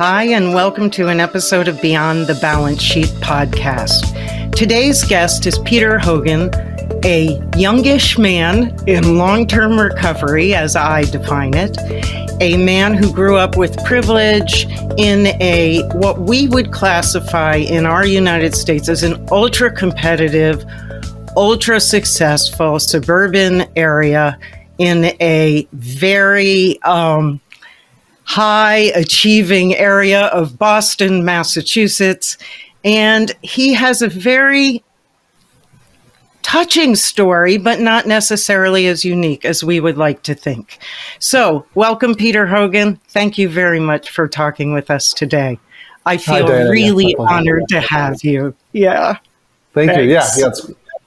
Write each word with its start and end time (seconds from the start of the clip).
Hi, 0.00 0.22
and 0.22 0.54
welcome 0.54 0.88
to 0.92 1.08
an 1.08 1.20
episode 1.20 1.68
of 1.68 1.78
Beyond 1.82 2.26
the 2.26 2.34
Balance 2.36 2.80
Sheet 2.80 3.10
podcast. 3.20 4.50
Today's 4.56 5.04
guest 5.04 5.44
is 5.44 5.58
Peter 5.58 5.98
Hogan, 5.98 6.48
a 7.04 7.38
youngish 7.58 8.16
man 8.16 8.74
in 8.86 9.18
long 9.18 9.46
term 9.46 9.78
recovery, 9.78 10.54
as 10.54 10.74
I 10.74 11.02
define 11.02 11.52
it, 11.52 11.76
a 12.40 12.56
man 12.56 12.94
who 12.94 13.12
grew 13.12 13.36
up 13.36 13.58
with 13.58 13.76
privilege 13.84 14.64
in 14.96 15.26
a 15.38 15.82
what 15.92 16.22
we 16.22 16.48
would 16.48 16.72
classify 16.72 17.56
in 17.56 17.84
our 17.84 18.06
United 18.06 18.54
States 18.54 18.88
as 18.88 19.02
an 19.02 19.22
ultra 19.30 19.70
competitive, 19.70 20.64
ultra 21.36 21.78
successful 21.78 22.78
suburban 22.78 23.66
area 23.76 24.38
in 24.78 25.14
a 25.20 25.68
very 25.72 26.80
um, 26.84 27.38
high 28.30 28.92
achieving 28.94 29.74
area 29.74 30.26
of 30.26 30.56
Boston, 30.56 31.24
Massachusetts. 31.24 32.38
And 32.84 33.34
he 33.42 33.74
has 33.74 34.02
a 34.02 34.08
very 34.08 34.84
touching 36.42 36.94
story, 36.94 37.58
but 37.58 37.80
not 37.80 38.06
necessarily 38.06 38.86
as 38.86 39.04
unique 39.04 39.44
as 39.44 39.64
we 39.64 39.80
would 39.80 39.98
like 39.98 40.22
to 40.22 40.34
think. 40.36 40.78
So, 41.18 41.66
welcome, 41.74 42.14
Peter 42.14 42.46
Hogan. 42.46 43.00
Thank 43.08 43.36
you 43.36 43.48
very 43.48 43.80
much 43.80 44.10
for 44.10 44.28
talking 44.28 44.72
with 44.72 44.92
us 44.92 45.12
today. 45.12 45.58
I 46.06 46.16
feel 46.16 46.46
Hi, 46.46 46.68
really 46.68 47.16
honored 47.16 47.64
to 47.70 47.80
have 47.80 48.22
you. 48.22 48.54
Yeah. 48.70 49.18
Thank 49.74 49.90
Thanks. 49.90 50.36
you. 50.36 50.44
Yeah, 50.44 50.52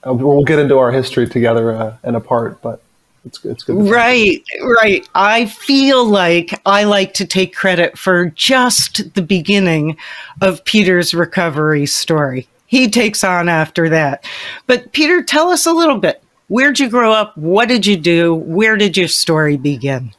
yeah. 0.05 0.11
we'll 0.11 0.43
get 0.43 0.59
into 0.59 0.77
our 0.77 0.91
history 0.91 1.29
together 1.29 1.73
uh, 1.73 1.95
and 2.03 2.17
apart, 2.17 2.61
but 2.61 2.82
it's, 3.25 3.43
it's 3.45 3.63
good. 3.63 3.89
Right, 3.89 4.43
right. 4.81 5.07
I 5.15 5.45
feel 5.45 6.05
like 6.05 6.59
I 6.65 6.83
like 6.83 7.13
to 7.15 7.25
take 7.25 7.55
credit 7.55 7.97
for 7.97 8.27
just 8.31 9.13
the 9.13 9.21
beginning 9.21 9.97
of 10.41 10.63
Peter's 10.65 11.13
recovery 11.13 11.85
story. 11.85 12.47
He 12.67 12.89
takes 12.89 13.23
on 13.23 13.49
after 13.49 13.87
that. 13.89 14.25
But 14.67 14.91
Peter, 14.93 15.23
tell 15.23 15.49
us 15.49 15.65
a 15.65 15.73
little 15.73 15.97
bit. 15.97 16.23
Where'd 16.47 16.79
you 16.79 16.89
grow 16.89 17.13
up? 17.13 17.37
What 17.37 17.69
did 17.69 17.85
you 17.85 17.95
do? 17.95 18.35
Where 18.35 18.75
did 18.75 18.97
your 18.97 19.07
story 19.07 19.57
begin? 19.57 20.11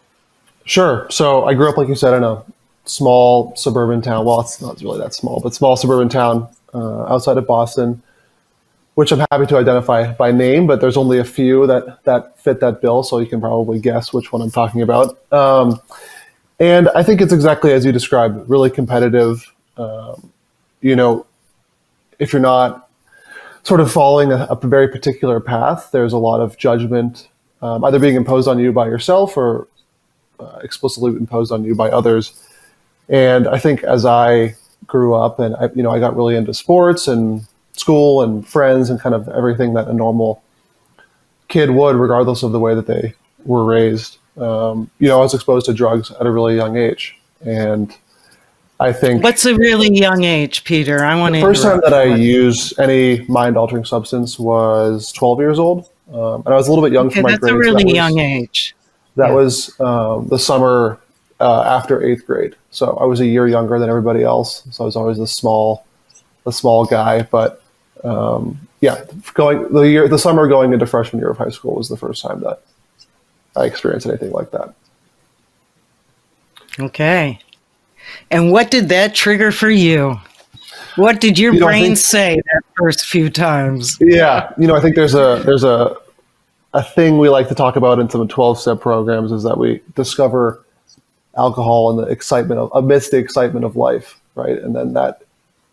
Sure. 0.64 1.06
So 1.10 1.44
I 1.44 1.54
grew 1.54 1.68
up, 1.68 1.76
like 1.76 1.88
you 1.88 1.94
said, 1.94 2.14
in 2.14 2.24
a 2.24 2.42
small 2.86 3.54
suburban 3.56 4.02
town. 4.02 4.24
Well, 4.24 4.40
it's 4.40 4.62
not 4.62 4.80
really 4.80 4.98
that 5.00 5.14
small, 5.14 5.40
but 5.40 5.54
small 5.54 5.76
suburban 5.76 6.08
town 6.08 6.48
uh, 6.72 7.02
outside 7.04 7.36
of 7.36 7.46
Boston 7.46 8.02
which 8.94 9.12
I'm 9.12 9.24
happy 9.30 9.46
to 9.46 9.56
identify 9.56 10.12
by 10.12 10.30
name, 10.30 10.66
but 10.66 10.80
there's 10.80 10.96
only 10.96 11.18
a 11.18 11.24
few 11.24 11.66
that, 11.66 12.04
that 12.04 12.38
fit 12.38 12.60
that 12.60 12.80
bill, 12.80 13.02
so 13.02 13.18
you 13.18 13.26
can 13.26 13.40
probably 13.40 13.80
guess 13.80 14.12
which 14.12 14.32
one 14.32 14.40
I'm 14.40 14.50
talking 14.50 14.82
about. 14.82 15.18
Um, 15.32 15.80
and 16.60 16.88
I 16.90 17.02
think 17.02 17.20
it's 17.20 17.32
exactly 17.32 17.72
as 17.72 17.84
you 17.84 17.90
described, 17.90 18.48
really 18.48 18.70
competitive. 18.70 19.52
Um, 19.76 20.32
you 20.80 20.94
know, 20.94 21.26
if 22.18 22.32
you're 22.32 22.42
not 22.42 22.88
sort 23.64 23.80
of 23.80 23.90
following 23.90 24.30
a, 24.30 24.46
a, 24.50 24.66
very 24.66 24.88
particular 24.88 25.40
path, 25.40 25.88
there's 25.90 26.12
a 26.12 26.18
lot 26.18 26.40
of 26.40 26.56
judgment, 26.56 27.28
um, 27.62 27.84
either 27.84 27.98
being 27.98 28.14
imposed 28.14 28.46
on 28.46 28.58
you 28.58 28.72
by 28.72 28.86
yourself 28.86 29.36
or 29.36 29.66
uh, 30.38 30.60
explicitly 30.62 31.10
imposed 31.16 31.50
on 31.50 31.64
you 31.64 31.74
by 31.74 31.90
others. 31.90 32.40
And 33.08 33.48
I 33.48 33.58
think 33.58 33.82
as 33.82 34.06
I 34.06 34.54
grew 34.86 35.14
up 35.14 35.40
and 35.40 35.56
I, 35.56 35.70
you 35.74 35.82
know, 35.82 35.90
I 35.90 35.98
got 35.98 36.16
really 36.16 36.36
into 36.36 36.54
sports 36.54 37.08
and 37.08 37.46
school 37.76 38.22
and 38.22 38.46
friends 38.46 38.90
and 38.90 39.00
kind 39.00 39.14
of 39.14 39.28
everything 39.28 39.74
that 39.74 39.88
a 39.88 39.92
normal 39.92 40.42
kid 41.48 41.70
would, 41.70 41.96
regardless 41.96 42.42
of 42.42 42.52
the 42.52 42.60
way 42.60 42.74
that 42.74 42.86
they 42.86 43.14
were 43.44 43.64
raised. 43.64 44.18
Um, 44.36 44.90
you 44.98 45.08
know, 45.08 45.18
I 45.18 45.22
was 45.22 45.34
exposed 45.34 45.66
to 45.66 45.74
drugs 45.74 46.10
at 46.10 46.26
a 46.26 46.30
really 46.30 46.56
young 46.56 46.76
age, 46.76 47.18
and 47.44 47.94
I 48.80 48.92
think 48.92 49.22
what's 49.22 49.44
a 49.44 49.54
really 49.54 49.92
young 49.94 50.24
age, 50.24 50.64
Peter? 50.64 51.04
I 51.04 51.14
want 51.14 51.34
the 51.34 51.40
first 51.40 51.62
time 51.62 51.80
that 51.84 51.94
I 51.94 52.04
used 52.04 52.78
any 52.80 53.24
mind 53.28 53.56
altering 53.56 53.84
substance 53.84 54.38
was 54.38 55.12
12 55.12 55.38
years 55.38 55.58
old, 55.58 55.88
um, 56.12 56.42
and 56.44 56.48
I 56.48 56.56
was 56.56 56.66
a 56.66 56.70
little 56.70 56.84
bit 56.84 56.92
young 56.92 57.06
okay, 57.06 57.16
for 57.16 57.22
my 57.22 57.30
that's 57.30 57.40
grades. 57.40 57.54
a 57.54 57.58
really 57.58 57.84
was, 57.84 57.94
young 57.94 58.18
age. 58.18 58.74
That 59.16 59.28
yeah. 59.28 59.34
was 59.34 59.80
um, 59.80 60.26
the 60.28 60.38
summer 60.38 60.98
uh, 61.38 61.62
after 61.62 62.02
eighth 62.02 62.26
grade, 62.26 62.56
so 62.70 62.96
I 62.96 63.04
was 63.04 63.20
a 63.20 63.26
year 63.26 63.46
younger 63.46 63.78
than 63.78 63.88
everybody 63.88 64.24
else. 64.24 64.66
So 64.72 64.82
I 64.82 64.86
was 64.86 64.96
always 64.96 65.18
the 65.18 65.28
small, 65.28 65.86
the 66.44 66.52
small 66.52 66.84
guy, 66.84 67.22
but 67.22 67.62
um, 68.04 68.68
yeah, 68.80 69.04
going 69.32 69.72
the 69.72 69.82
year, 69.82 70.08
the 70.08 70.18
summer 70.18 70.46
going 70.46 70.72
into 70.72 70.86
freshman 70.86 71.20
year 71.20 71.30
of 71.30 71.38
high 71.38 71.50
school 71.50 71.76
was 71.76 71.88
the 71.88 71.96
first 71.96 72.22
time 72.22 72.40
that 72.40 72.62
I 73.56 73.64
experienced 73.64 74.06
anything 74.06 74.30
like 74.30 74.50
that. 74.50 74.74
Okay. 76.78 77.38
And 78.30 78.52
what 78.52 78.70
did 78.70 78.88
that 78.90 79.14
trigger 79.14 79.52
for 79.52 79.70
you? 79.70 80.20
What 80.96 81.20
did 81.20 81.38
your 81.38 81.54
you 81.54 81.60
know, 81.60 81.66
brain 81.66 81.84
think, 81.86 81.98
say 81.98 82.34
that 82.36 82.62
first 82.76 83.06
few 83.06 83.30
times? 83.30 83.96
Yeah, 84.00 84.52
you 84.58 84.66
know, 84.66 84.76
I 84.76 84.80
think 84.80 84.96
there's 84.96 85.14
a 85.14 85.42
there's 85.44 85.64
a 85.64 85.96
a 86.72 86.82
thing 86.82 87.18
we 87.18 87.28
like 87.28 87.48
to 87.48 87.54
talk 87.54 87.76
about 87.76 87.98
in 87.98 88.10
some 88.10 88.26
12 88.26 88.60
step 88.60 88.80
programs 88.80 89.32
is 89.32 89.44
that 89.44 89.58
we 89.58 89.80
discover 89.94 90.64
alcohol 91.36 91.90
and 91.90 91.98
the 91.98 92.12
excitement 92.12 92.60
of 92.60 92.70
amidst 92.74 93.12
the 93.12 93.18
excitement 93.18 93.64
of 93.64 93.76
life, 93.76 94.20
right? 94.34 94.58
And 94.58 94.74
then 94.74 94.92
that 94.92 95.22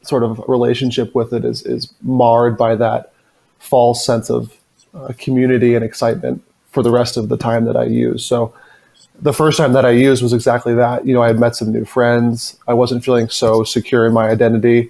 sort 0.03 0.23
of 0.23 0.43
relationship 0.47 1.13
with 1.13 1.33
it 1.33 1.45
is 1.45 1.63
is 1.63 1.93
marred 2.01 2.57
by 2.57 2.75
that 2.75 3.13
false 3.59 4.05
sense 4.05 4.29
of 4.29 4.57
uh, 4.93 5.13
community 5.17 5.75
and 5.75 5.85
excitement 5.85 6.43
for 6.71 6.83
the 6.83 6.91
rest 6.91 7.17
of 7.17 7.29
the 7.29 7.37
time 7.37 7.65
that 7.65 7.77
I 7.77 7.83
use. 7.83 8.25
So 8.25 8.53
the 9.21 9.33
first 9.33 9.57
time 9.57 9.73
that 9.73 9.85
I 9.85 9.91
used 9.91 10.23
was 10.23 10.33
exactly 10.33 10.73
that. 10.75 11.05
You 11.05 11.13
know, 11.13 11.21
I 11.21 11.27
had 11.27 11.39
met 11.39 11.55
some 11.55 11.71
new 11.71 11.85
friends. 11.85 12.57
I 12.67 12.73
wasn't 12.73 13.03
feeling 13.03 13.29
so 13.29 13.63
secure 13.63 14.07
in 14.07 14.13
my 14.13 14.29
identity. 14.29 14.89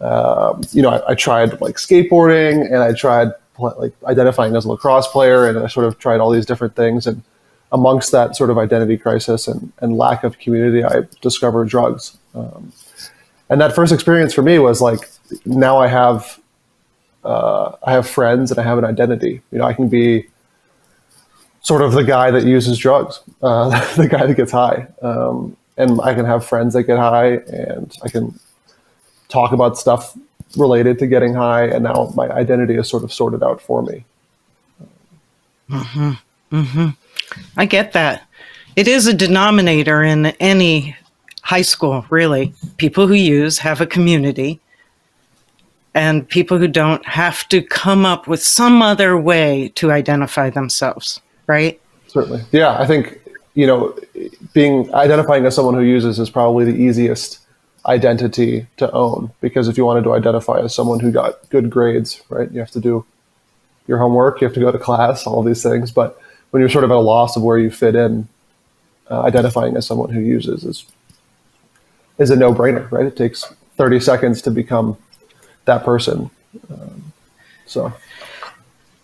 Um, 0.00 0.62
you 0.72 0.82
know, 0.82 0.90
I, 0.90 1.12
I, 1.12 1.14
tried 1.14 1.58
like 1.62 1.76
skateboarding 1.76 2.66
and 2.66 2.76
I 2.76 2.92
tried 2.92 3.28
like 3.58 3.94
identifying 4.04 4.54
as 4.54 4.66
a 4.66 4.68
lacrosse 4.68 5.08
player 5.08 5.48
and 5.48 5.58
I 5.58 5.68
sort 5.68 5.86
of 5.86 5.98
tried 5.98 6.20
all 6.20 6.30
these 6.30 6.44
different 6.44 6.76
things. 6.76 7.06
And 7.06 7.22
amongst 7.72 8.12
that 8.12 8.36
sort 8.36 8.50
of 8.50 8.58
identity 8.58 8.98
crisis 8.98 9.48
and, 9.48 9.72
and 9.80 9.96
lack 9.96 10.22
of 10.22 10.38
community, 10.38 10.84
I 10.84 11.04
discovered 11.22 11.68
drugs. 11.68 12.18
Um, 12.34 12.72
and 13.48 13.60
that 13.60 13.74
first 13.74 13.92
experience 13.92 14.34
for 14.34 14.42
me 14.42 14.58
was 14.58 14.80
like 14.80 15.08
now 15.44 15.78
I 15.78 15.86
have 15.86 16.40
uh, 17.24 17.76
I 17.82 17.92
have 17.92 18.08
friends 18.08 18.50
and 18.50 18.60
I 18.60 18.62
have 18.62 18.78
an 18.78 18.84
identity. 18.84 19.42
You 19.50 19.58
know, 19.58 19.64
I 19.64 19.72
can 19.72 19.88
be 19.88 20.28
sort 21.60 21.82
of 21.82 21.92
the 21.92 22.04
guy 22.04 22.30
that 22.30 22.44
uses 22.44 22.78
drugs, 22.78 23.20
uh, 23.42 23.68
the 23.96 24.08
guy 24.08 24.26
that 24.26 24.36
gets 24.36 24.52
high, 24.52 24.86
um, 25.02 25.56
and 25.76 26.00
I 26.00 26.14
can 26.14 26.24
have 26.24 26.46
friends 26.46 26.74
that 26.74 26.84
get 26.84 26.98
high, 26.98 27.34
and 27.34 27.92
I 28.04 28.08
can 28.08 28.38
talk 29.28 29.52
about 29.52 29.76
stuff 29.76 30.16
related 30.56 30.98
to 31.00 31.06
getting 31.06 31.34
high, 31.34 31.64
and 31.64 31.82
now 31.84 32.12
my 32.14 32.28
identity 32.28 32.76
is 32.76 32.88
sort 32.88 33.02
of 33.02 33.12
sorted 33.12 33.42
out 33.42 33.60
for 33.60 33.82
me. 33.82 34.04
Mm-hmm. 35.68 36.12
Mm-hmm. 36.52 36.88
I 37.56 37.66
get 37.66 37.92
that. 37.92 38.28
It 38.76 38.86
is 38.86 39.06
a 39.06 39.14
denominator 39.14 40.02
in 40.02 40.26
any 40.38 40.94
high 41.46 41.62
school, 41.62 42.04
really. 42.10 42.52
People 42.76 43.06
who 43.06 43.14
use 43.14 43.58
have 43.58 43.80
a 43.80 43.86
community, 43.86 44.60
and 45.94 46.28
people 46.28 46.58
who 46.58 46.66
don't 46.66 47.06
have 47.06 47.48
to 47.48 47.62
come 47.62 48.04
up 48.04 48.26
with 48.26 48.42
some 48.42 48.82
other 48.82 49.16
way 49.16 49.70
to 49.76 49.92
identify 49.92 50.50
themselves, 50.50 51.20
right? 51.46 51.80
Certainly. 52.08 52.42
Yeah, 52.50 52.76
I 52.76 52.84
think, 52.84 53.20
you 53.54 53.66
know, 53.66 53.96
being 54.52 54.92
identifying 54.92 55.46
as 55.46 55.54
someone 55.54 55.74
who 55.74 55.82
uses 55.82 56.18
is 56.18 56.28
probably 56.30 56.64
the 56.64 56.76
easiest 56.76 57.38
identity 57.86 58.66
to 58.78 58.90
own 58.90 59.30
because 59.40 59.68
if 59.68 59.78
you 59.78 59.84
wanted 59.84 60.02
to 60.02 60.12
identify 60.14 60.58
as 60.58 60.74
someone 60.74 60.98
who 60.98 61.12
got 61.12 61.48
good 61.50 61.70
grades, 61.70 62.20
right, 62.28 62.50
you 62.50 62.58
have 62.58 62.72
to 62.72 62.80
do 62.80 63.06
your 63.86 63.98
homework, 63.98 64.40
you 64.40 64.48
have 64.48 64.54
to 64.54 64.60
go 64.60 64.72
to 64.72 64.78
class, 64.78 65.28
all 65.28 65.44
these 65.44 65.62
things. 65.62 65.92
But 65.92 66.20
when 66.50 66.60
you're 66.60 66.68
sort 66.68 66.82
of 66.82 66.90
at 66.90 66.96
a 66.96 66.98
loss 66.98 67.36
of 67.36 67.44
where 67.44 67.58
you 67.58 67.70
fit 67.70 67.94
in, 67.94 68.26
uh, 69.08 69.22
identifying 69.22 69.76
as 69.76 69.86
someone 69.86 70.10
who 70.10 70.20
uses 70.20 70.64
is 70.64 70.84
is 72.18 72.30
a 72.30 72.36
no 72.36 72.52
brainer, 72.52 72.90
right? 72.90 73.06
It 73.06 73.16
takes 73.16 73.44
30 73.76 74.00
seconds 74.00 74.42
to 74.42 74.50
become 74.50 74.96
that 75.64 75.84
person. 75.84 76.30
Um, 76.70 77.12
so. 77.66 77.92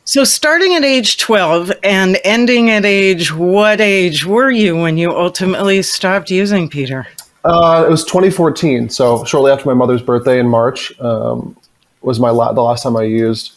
So, 0.04 0.24
starting 0.24 0.74
at 0.74 0.84
age 0.84 1.16
12 1.18 1.72
and 1.84 2.18
ending 2.24 2.70
at 2.70 2.84
age, 2.84 3.32
what 3.32 3.80
age 3.80 4.26
were 4.26 4.50
you 4.50 4.76
when 4.76 4.98
you 4.98 5.10
ultimately 5.10 5.82
stopped 5.82 6.30
using 6.30 6.68
Peter? 6.68 7.06
Uh, 7.44 7.84
it 7.86 7.90
was 7.90 8.04
2014. 8.04 8.88
So 8.88 9.24
shortly 9.24 9.50
after 9.50 9.68
my 9.68 9.74
mother's 9.74 10.02
birthday 10.02 10.38
in 10.38 10.48
March 10.48 10.98
um, 11.00 11.56
was 12.00 12.20
my 12.20 12.30
la- 12.30 12.52
the 12.52 12.62
last 12.62 12.82
time 12.82 12.96
I 12.96 13.02
used, 13.02 13.54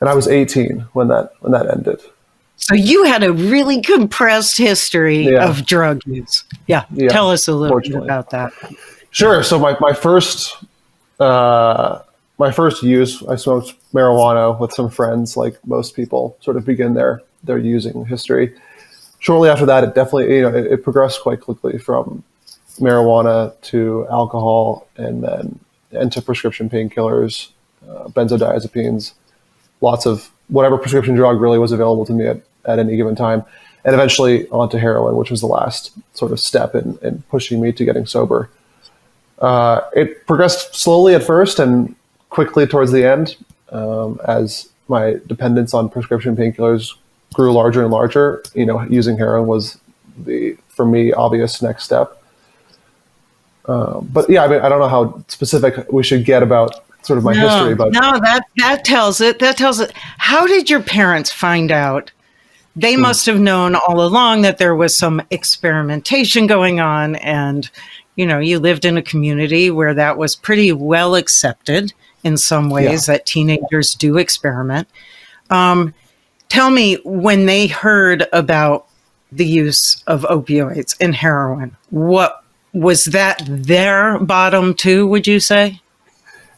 and 0.00 0.08
I 0.08 0.14
was 0.14 0.28
18 0.28 0.80
when 0.92 1.08
that 1.08 1.32
when 1.40 1.52
that 1.52 1.68
ended. 1.70 2.00
So 2.56 2.74
you 2.74 3.04
had 3.04 3.22
a 3.22 3.32
really 3.32 3.80
compressed 3.82 4.56
history 4.58 5.28
Yeah. 5.30 5.48
of 5.48 5.66
drug 5.66 6.00
use. 6.06 6.44
Yeah. 6.66 6.84
Yeah, 6.92 7.08
Tell 7.08 7.30
us 7.30 7.48
a 7.48 7.52
little 7.52 7.80
bit 7.80 7.94
about 7.94 8.30
that. 8.30 8.52
Sure. 9.10 9.42
So 9.42 9.58
my, 9.58 9.76
my 9.80 9.92
first 9.92 10.56
uh, 11.20 12.00
my 12.38 12.50
first 12.50 12.82
use, 12.82 13.22
I 13.22 13.36
smoked 13.36 13.74
marijuana 13.94 14.58
with 14.58 14.72
some 14.72 14.90
friends, 14.90 15.36
like 15.36 15.58
most 15.66 15.94
people 15.96 16.36
sort 16.40 16.56
of 16.56 16.64
begin 16.66 16.94
their 16.94 17.22
their 17.44 17.58
using 17.58 18.04
history. 18.04 18.54
Shortly 19.20 19.48
after 19.48 19.64
that, 19.66 19.84
it 19.84 19.94
definitely 19.94 20.36
you 20.36 20.42
know 20.42 20.54
it, 20.54 20.66
it 20.66 20.82
progressed 20.84 21.22
quite 21.22 21.40
quickly 21.40 21.78
from 21.78 22.22
marijuana 22.78 23.58
to 23.62 24.06
alcohol, 24.10 24.86
and 24.96 25.22
then 25.22 25.58
into 25.92 26.20
prescription 26.20 26.68
painkillers, 26.68 27.50
uh, 27.88 28.08
benzodiazepines, 28.08 29.12
lots 29.80 30.04
of 30.04 30.30
whatever 30.48 30.78
prescription 30.78 31.14
drug 31.14 31.40
really 31.40 31.58
was 31.58 31.72
available 31.72 32.06
to 32.06 32.12
me 32.12 32.26
at, 32.26 32.40
at 32.64 32.78
any 32.78 32.96
given 32.96 33.14
time, 33.14 33.44
and 33.84 33.94
eventually 33.94 34.48
onto 34.48 34.78
heroin, 34.78 35.16
which 35.16 35.30
was 35.30 35.40
the 35.40 35.46
last 35.46 35.92
sort 36.14 36.32
of 36.32 36.40
step 36.40 36.74
in, 36.74 36.98
in 37.02 37.22
pushing 37.30 37.60
me 37.60 37.72
to 37.72 37.84
getting 37.84 38.06
sober. 38.06 38.50
Uh, 39.38 39.82
it 39.94 40.26
progressed 40.26 40.74
slowly 40.74 41.14
at 41.14 41.22
first 41.22 41.58
and 41.58 41.94
quickly 42.30 42.66
towards 42.66 42.90
the 42.90 43.04
end 43.04 43.36
um, 43.70 44.20
as 44.26 44.68
my 44.88 45.16
dependence 45.26 45.74
on 45.74 45.88
prescription 45.88 46.36
painkillers 46.36 46.94
grew 47.34 47.52
larger 47.52 47.82
and 47.82 47.90
larger. 47.90 48.42
You 48.54 48.66
know, 48.66 48.82
using 48.82 49.16
heroin 49.18 49.46
was 49.46 49.78
the 50.24 50.56
for 50.68 50.86
me 50.86 51.12
obvious 51.12 51.60
next 51.62 51.84
step. 51.84 52.22
Um, 53.66 54.08
but 54.12 54.30
yeah, 54.30 54.44
I 54.44 54.48
mean, 54.48 54.60
I 54.60 54.68
don't 54.68 54.78
know 54.78 54.88
how 54.88 55.22
specific 55.28 55.90
we 55.92 56.02
should 56.02 56.24
get 56.24 56.42
about 56.42 56.85
sort 57.06 57.18
of 57.18 57.24
my 57.24 57.32
no, 57.32 57.48
history, 57.48 57.74
but 57.74 57.92
no, 57.92 58.18
that 58.20 58.42
that 58.56 58.84
tells 58.84 59.20
it. 59.20 59.38
That 59.38 59.56
tells 59.56 59.80
it. 59.80 59.92
How 60.18 60.46
did 60.46 60.68
your 60.68 60.82
parents 60.82 61.32
find 61.32 61.70
out? 61.70 62.10
They 62.74 62.94
Hmm. 62.94 63.02
must 63.02 63.26
have 63.26 63.38
known 63.40 63.74
all 63.74 64.02
along 64.04 64.42
that 64.42 64.58
there 64.58 64.74
was 64.74 64.96
some 64.96 65.22
experimentation 65.30 66.46
going 66.46 66.80
on, 66.80 67.16
and 67.16 67.70
you 68.16 68.26
know, 68.26 68.38
you 68.38 68.58
lived 68.58 68.84
in 68.84 68.96
a 68.96 69.02
community 69.02 69.70
where 69.70 69.94
that 69.94 70.16
was 70.18 70.34
pretty 70.36 70.72
well 70.72 71.14
accepted 71.14 71.92
in 72.24 72.36
some 72.36 72.70
ways 72.70 73.06
that 73.06 73.26
teenagers 73.26 73.94
do 73.94 74.16
experiment. 74.18 74.88
Um, 75.50 75.94
tell 76.48 76.70
me 76.70 76.98
when 77.04 77.46
they 77.46 77.66
heard 77.66 78.26
about 78.32 78.86
the 79.30 79.44
use 79.46 80.02
of 80.06 80.22
opioids 80.22 80.96
and 81.00 81.14
heroin, 81.14 81.76
what 81.90 82.42
was 82.72 83.04
that 83.06 83.42
their 83.46 84.18
bottom 84.18 84.74
too? 84.74 85.06
Would 85.06 85.26
you 85.26 85.40
say? 85.40 85.80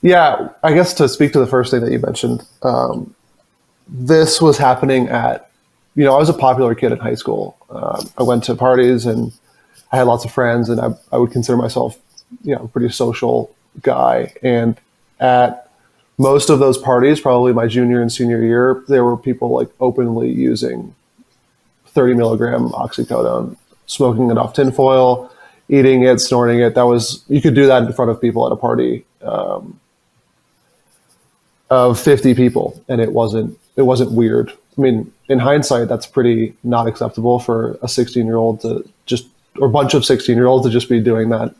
Yeah, 0.02 0.50
I 0.62 0.72
guess 0.74 0.94
to 0.94 1.08
speak 1.08 1.32
to 1.32 1.40
the 1.40 1.46
first 1.46 1.70
thing 1.70 1.80
that 1.80 1.90
you 1.90 1.98
mentioned, 1.98 2.46
um, 2.62 3.14
this 3.88 4.40
was 4.40 4.58
happening 4.58 5.08
at, 5.08 5.50
you 5.94 6.04
know, 6.04 6.14
I 6.14 6.18
was 6.18 6.28
a 6.28 6.34
popular 6.34 6.74
kid 6.74 6.92
in 6.92 6.98
high 6.98 7.14
school. 7.14 7.56
Um, 7.70 8.08
I 8.16 8.22
went 8.22 8.44
to 8.44 8.54
parties 8.54 9.06
and 9.06 9.32
I 9.90 9.96
had 9.96 10.06
lots 10.06 10.24
of 10.24 10.32
friends, 10.32 10.68
and 10.68 10.80
I, 10.80 10.90
I 11.10 11.16
would 11.16 11.32
consider 11.32 11.56
myself, 11.56 11.98
you 12.44 12.54
know, 12.54 12.64
a 12.64 12.68
pretty 12.68 12.90
social 12.90 13.54
guy. 13.82 14.34
And 14.42 14.78
at 15.18 15.70
most 16.18 16.50
of 16.50 16.58
those 16.58 16.76
parties, 16.76 17.20
probably 17.20 17.52
my 17.52 17.66
junior 17.66 18.00
and 18.02 18.12
senior 18.12 18.42
year, 18.42 18.84
there 18.88 19.04
were 19.04 19.16
people 19.16 19.50
like 19.50 19.68
openly 19.80 20.30
using 20.30 20.94
30 21.86 22.14
milligram 22.14 22.68
oxycodone, 22.68 23.56
smoking 23.86 24.30
it 24.30 24.36
off 24.36 24.52
tinfoil, 24.52 25.32
eating 25.68 26.02
it, 26.02 26.20
snorting 26.20 26.60
it. 26.60 26.74
That 26.74 26.86
was, 26.86 27.24
you 27.28 27.40
could 27.40 27.54
do 27.54 27.66
that 27.66 27.82
in 27.84 27.92
front 27.92 28.10
of 28.10 28.20
people 28.20 28.46
at 28.46 28.52
a 28.52 28.56
party. 28.56 29.04
Um, 29.22 29.80
of 31.70 32.00
50 32.00 32.34
people 32.34 32.82
and 32.88 33.00
it 33.00 33.12
wasn't 33.12 33.58
it 33.76 33.82
wasn't 33.82 34.12
weird. 34.12 34.52
I 34.76 34.80
mean 34.80 35.12
in 35.28 35.38
hindsight 35.38 35.88
that's 35.88 36.06
pretty 36.06 36.54
not 36.64 36.86
acceptable 36.86 37.38
for 37.38 37.78
a 37.82 37.88
16 37.88 38.24
year 38.24 38.36
old 38.36 38.60
to 38.62 38.88
just 39.06 39.26
or 39.60 39.66
a 39.66 39.70
bunch 39.70 39.94
of 39.94 40.04
16 40.04 40.36
year 40.36 40.46
olds 40.46 40.66
to 40.66 40.72
just 40.72 40.88
be 40.88 41.00
doing 41.00 41.28
that 41.30 41.54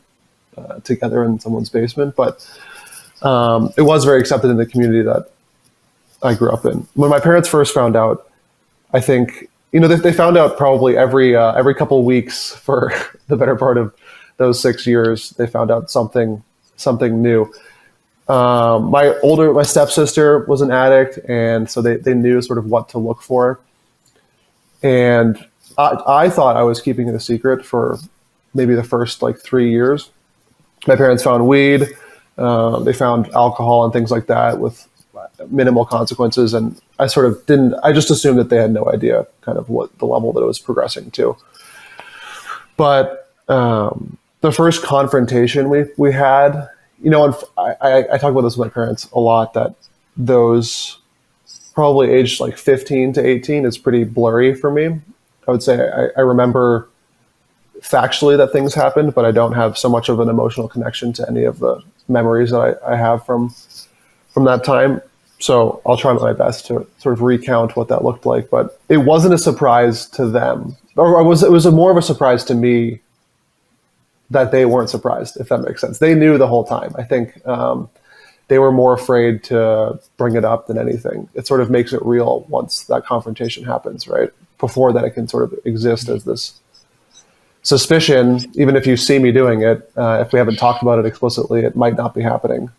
uh, 0.57 0.79
together 0.79 1.23
in 1.23 1.39
someone's 1.39 1.69
basement. 1.69 2.15
But 2.15 2.47
um, 3.21 3.71
it 3.77 3.81
was 3.81 4.05
very 4.05 4.19
accepted 4.19 4.49
in 4.49 4.57
the 4.57 4.65
community 4.65 5.03
that 5.03 5.29
i 6.23 6.33
grew 6.33 6.51
up 6.51 6.65
in. 6.65 6.87
When 6.95 7.09
my 7.09 7.19
parents 7.19 7.47
first 7.47 7.73
found 7.73 7.95
out 7.95 8.29
i 8.93 8.99
think 8.99 9.49
you 9.71 9.79
know 9.79 9.87
they, 9.87 9.95
they 9.95 10.13
found 10.13 10.37
out 10.37 10.57
probably 10.57 10.97
every 10.97 11.35
uh, 11.35 11.53
every 11.53 11.75
couple 11.75 12.03
weeks 12.03 12.53
for 12.55 12.91
the 13.27 13.37
better 13.37 13.55
part 13.55 13.77
of 13.77 13.93
those 14.37 14.59
six 14.59 14.87
years 14.87 15.31
they 15.31 15.47
found 15.47 15.71
out 15.71 15.91
something 15.91 16.43
something 16.77 17.21
new 17.21 17.51
um, 18.29 18.91
my 18.91 19.15
older, 19.23 19.51
my 19.53 19.63
stepsister 19.63 20.45
was 20.45 20.61
an 20.61 20.71
addict, 20.71 21.17
and 21.27 21.69
so 21.69 21.81
they, 21.81 21.95
they 21.95 22.13
knew 22.13 22.41
sort 22.41 22.59
of 22.59 22.67
what 22.67 22.89
to 22.89 22.99
look 22.99 23.23
for. 23.23 23.59
And 24.83 25.43
I, 25.77 25.97
I 26.07 26.29
thought 26.29 26.55
I 26.55 26.61
was 26.61 26.79
keeping 26.79 27.07
it 27.07 27.15
a 27.15 27.19
secret 27.19 27.65
for 27.65 27.97
maybe 28.53 28.75
the 28.75 28.83
first 28.83 29.23
like 29.23 29.39
three 29.39 29.71
years. 29.71 30.11
My 30.87 30.95
parents 30.95 31.23
found 31.23 31.47
weed, 31.47 31.87
um, 32.37 32.85
they 32.85 32.93
found 32.93 33.29
alcohol 33.33 33.83
and 33.83 33.91
things 33.91 34.11
like 34.11 34.27
that 34.27 34.59
with 34.59 34.87
minimal 35.49 35.85
consequences, 35.85 36.53
and 36.53 36.79
I 36.99 37.07
sort 37.07 37.25
of 37.25 37.43
didn't. 37.47 37.73
I 37.83 37.93
just 37.93 38.11
assumed 38.11 38.37
that 38.37 38.49
they 38.49 38.57
had 38.57 38.71
no 38.71 38.91
idea 38.91 39.25
kind 39.41 39.57
of 39.57 39.69
what 39.69 39.97
the 39.97 40.05
level 40.05 40.31
that 40.33 40.41
it 40.41 40.45
was 40.45 40.59
progressing 40.59 41.09
to. 41.11 41.35
But 42.77 43.33
um, 43.47 44.17
the 44.41 44.51
first 44.51 44.83
confrontation 44.83 45.69
we 45.69 45.85
we 45.97 46.13
had 46.13 46.69
you 47.01 47.09
know, 47.09 47.37
I, 47.57 47.75
I, 47.81 47.97
I 48.13 48.17
talk 48.17 48.31
about 48.31 48.41
this 48.41 48.57
with 48.57 48.67
my 48.67 48.73
parents 48.73 49.09
a 49.11 49.19
lot 49.19 49.53
that 49.53 49.75
those 50.17 50.99
probably 51.73 52.09
aged 52.09 52.39
like 52.39 52.57
15 52.57 53.13
to 53.13 53.25
18 53.25 53.65
is 53.65 53.77
pretty 53.77 54.03
blurry 54.03 54.53
for 54.53 54.71
me. 54.71 54.99
I 55.47 55.51
would 55.51 55.63
say 55.63 55.89
I, 55.89 56.07
I 56.17 56.21
remember 56.21 56.89
factually 57.81 58.37
that 58.37 58.51
things 58.51 58.73
happened, 58.73 59.15
but 59.15 59.25
I 59.25 59.31
don't 59.31 59.53
have 59.53 59.77
so 59.77 59.89
much 59.89 60.09
of 60.09 60.19
an 60.19 60.29
emotional 60.29 60.67
connection 60.67 61.13
to 61.13 61.27
any 61.29 61.43
of 61.43 61.59
the 61.59 61.81
memories 62.07 62.51
that 62.51 62.79
I, 62.83 62.93
I 62.93 62.95
have 62.95 63.25
from 63.25 63.53
from 64.33 64.43
that 64.45 64.63
time. 64.63 65.01
So 65.39 65.81
I'll 65.85 65.97
try 65.97 66.11
my 66.13 66.33
best 66.33 66.67
to 66.67 66.85
sort 66.97 67.13
of 67.13 67.21
recount 67.21 67.77
what 67.77 67.87
that 67.87 68.03
looked 68.03 68.25
like. 68.25 68.49
But 68.49 68.79
it 68.89 68.97
wasn't 68.97 69.33
a 69.33 69.37
surprise 69.37 70.05
to 70.09 70.27
them, 70.27 70.75
or 70.97 71.23
was 71.23 71.43
it 71.43 71.51
was 71.51 71.65
more 71.67 71.91
of 71.91 71.97
a 71.97 72.01
surprise 72.01 72.43
to 72.45 72.55
me 72.55 72.99
that 74.31 74.51
they 74.51 74.65
weren't 74.65 74.89
surprised, 74.89 75.37
if 75.37 75.49
that 75.49 75.59
makes 75.59 75.81
sense. 75.81 75.99
They 75.99 76.13
knew 76.13 76.37
the 76.37 76.47
whole 76.47 76.63
time. 76.63 76.93
I 76.97 77.03
think 77.03 77.45
um, 77.47 77.89
they 78.47 78.59
were 78.59 78.71
more 78.71 78.93
afraid 78.93 79.43
to 79.45 79.99
bring 80.17 80.35
it 80.35 80.45
up 80.45 80.67
than 80.67 80.77
anything. 80.77 81.29
It 81.33 81.47
sort 81.47 81.61
of 81.61 81.69
makes 81.69 81.93
it 81.93 82.01
real 82.03 82.45
once 82.49 82.83
that 82.85 83.05
confrontation 83.05 83.63
happens, 83.63 84.07
right? 84.07 84.29
Before 84.59 84.91
that, 84.93 85.03
it 85.05 85.11
can 85.11 85.27
sort 85.27 85.43
of 85.43 85.59
exist 85.65 86.09
as 86.09 86.25
this 86.25 86.59
suspicion. 87.63 88.39
Even 88.55 88.75
if 88.75 88.85
you 88.85 88.97
see 88.97 89.19
me 89.19 89.31
doing 89.31 89.61
it, 89.61 89.91
uh, 89.97 90.23
if 90.25 90.33
we 90.33 90.39
haven't 90.39 90.57
talked 90.57 90.81
about 90.81 90.99
it 90.99 91.05
explicitly, 91.05 91.61
it 91.61 91.75
might 91.75 91.95
not 91.95 92.13
be 92.13 92.21
happening. 92.21 92.69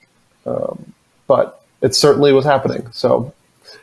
Um, 0.47 0.93
but 1.27 1.65
it 1.83 1.95
certainly 1.95 2.33
was 2.33 2.45
happening. 2.45 2.91
So 2.93 3.33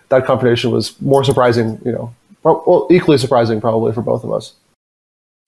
that 0.09 0.25
confrontation 0.25 0.71
was 0.71 1.00
more 1.01 1.24
surprising, 1.24 1.81
you 1.83 1.91
know, 1.91 2.13
well, 2.43 2.88
equally 2.89 3.17
surprising 3.17 3.59
probably 3.59 3.91
for 3.91 4.01
both 4.01 4.24
of 4.24 4.31
us. 4.31 4.53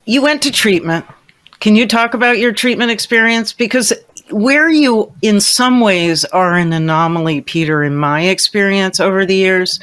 You 0.06 0.22
went 0.22 0.42
to 0.44 0.52
treatment. 0.52 1.06
Can 1.60 1.76
you 1.76 1.88
talk 1.88 2.14
about 2.14 2.40
your 2.40 2.54
treatment 2.54 2.92
experience? 2.92 3.52
Because 3.52 3.94
where 4.32 4.70
you, 4.70 5.12
in 5.22 5.42
some 5.42 5.82
ways, 5.82 6.24
are 6.26 6.54
an 6.54 6.72
anomaly, 6.72 7.42
Peter, 7.42 7.84
in 7.84 7.96
my 7.96 8.22
experience 8.22 9.00
over 9.00 9.26
the 9.26 9.36
years, 9.36 9.80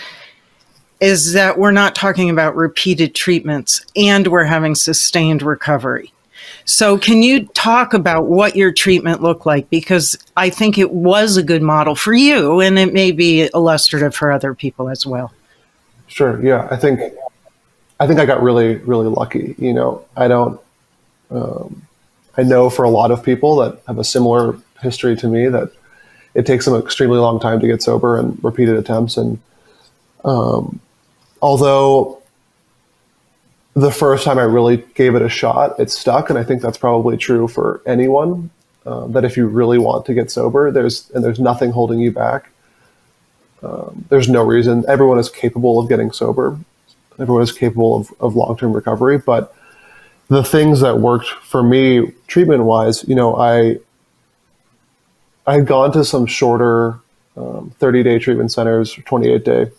is 1.01 1.33
that 1.35 1.59
we're 1.59 1.73
not 1.73 1.95
talking 1.95 2.31
about 2.31 2.57
repeated 2.57 3.15
treatments 3.15 3.85
and 3.95 4.29
we're 4.29 4.45
having 4.45 4.75
sustained 4.75 5.43
recovery. 5.43 6.13
So, 6.65 6.99
can 6.99 7.23
you 7.23 7.47
talk 7.49 7.93
about 7.93 8.27
what 8.27 8.57
your 8.57 8.73
treatment 8.73 9.23
looked 9.23 9.47
like? 9.47 9.69
Because 9.69 10.17
I 10.37 10.51
think 10.51 10.79
it 10.79 10.91
was 10.91 11.37
a 11.37 11.43
good 11.43 11.63
model 11.63 11.95
for 11.95 12.13
you 12.13 12.61
and 12.61 12.79
it 12.79 12.93
may 12.93 13.13
be 13.13 13.49
illustrative 13.55 14.15
for 14.15 14.33
other 14.33 14.55
people 14.55 14.89
as 14.89 15.07
well. 15.07 15.33
Sure. 16.07 16.43
Yeah. 16.43 16.67
I 16.71 16.77
think, 16.77 17.01
I 18.01 18.07
think 18.07 18.21
I 18.21 18.27
got 18.27 18.43
really, 18.43 18.77
really 18.77 19.09
lucky. 19.09 19.55
You 19.59 19.75
know, 19.75 20.05
I 20.17 20.29
don't, 20.29 20.61
um, 21.31 21.83
I 22.37 22.43
know 22.43 22.71
for 22.71 22.85
a 22.85 22.91
lot 22.91 23.11
of 23.11 23.23
people 23.23 23.57
that 23.57 23.81
have 23.87 23.99
a 23.99 24.05
similar 24.05 24.59
history 24.83 25.17
to 25.17 25.29
me 25.29 25.49
that 25.49 25.71
it 26.35 26.45
takes 26.45 26.67
them 26.67 26.75
an 26.75 26.83
extremely 26.83 27.19
long 27.19 27.41
time 27.41 27.61
to 27.61 27.67
get 27.67 27.83
sober 27.83 28.19
and 28.19 28.43
repeated 28.45 28.77
attempts. 28.77 29.17
And 29.17 29.39
um, 30.25 30.81
although 31.41 32.21
the 33.75 33.91
first 33.91 34.25
time 34.25 34.39
I 34.39 34.43
really 34.43 34.79
gave 34.95 35.15
it 35.15 35.23
a 35.23 35.29
shot, 35.29 35.79
it 35.81 35.91
stuck, 35.91 36.31
and 36.31 36.39
I 36.39 36.45
think 36.45 36.63
that's 36.63 36.79
probably 36.79 37.17
true 37.17 37.49
for 37.49 37.83
anyone. 37.87 38.51
Um, 38.85 39.13
that 39.13 39.25
if 39.25 39.37
you 39.37 39.49
really 39.49 39.79
want 39.79 40.07
to 40.07 40.15
get 40.15 40.31
sober, 40.31 40.71
there's 40.71 41.11
and 41.11 41.25
there's 41.25 41.41
nothing 41.41 41.73
holding 41.73 41.99
you 41.99 42.13
back. 42.13 42.51
Um, 43.61 44.05
there's 44.11 44.29
no 44.29 44.45
reason. 44.45 44.85
Everyone 44.87 45.19
is 45.19 45.29
capable 45.29 45.81
of 45.81 45.89
getting 45.89 46.13
sober. 46.13 46.57
Everyone 47.19 47.43
is 47.43 47.51
capable 47.51 47.97
of, 47.97 48.13
of 48.21 48.37
long 48.37 48.57
term 48.57 48.73
recovery, 48.73 49.19
but 49.19 49.56
the 50.29 50.43
things 50.43 50.81
that 50.81 50.99
worked 50.99 51.29
for 51.29 51.63
me 51.63 52.13
treatment 52.27 52.65
wise, 52.65 53.05
you 53.09 53.15
know, 53.15 53.37
I 53.37 53.79
I 55.47 55.55
had 55.55 55.67
gone 55.67 55.93
to 55.93 56.05
some 56.05 56.27
shorter 56.27 56.99
um, 57.37 57.73
30 57.79 58.03
day 58.03 58.19
treatment 58.19 58.51
centers, 58.51 58.95
28 58.95 59.45
day, 59.45 59.71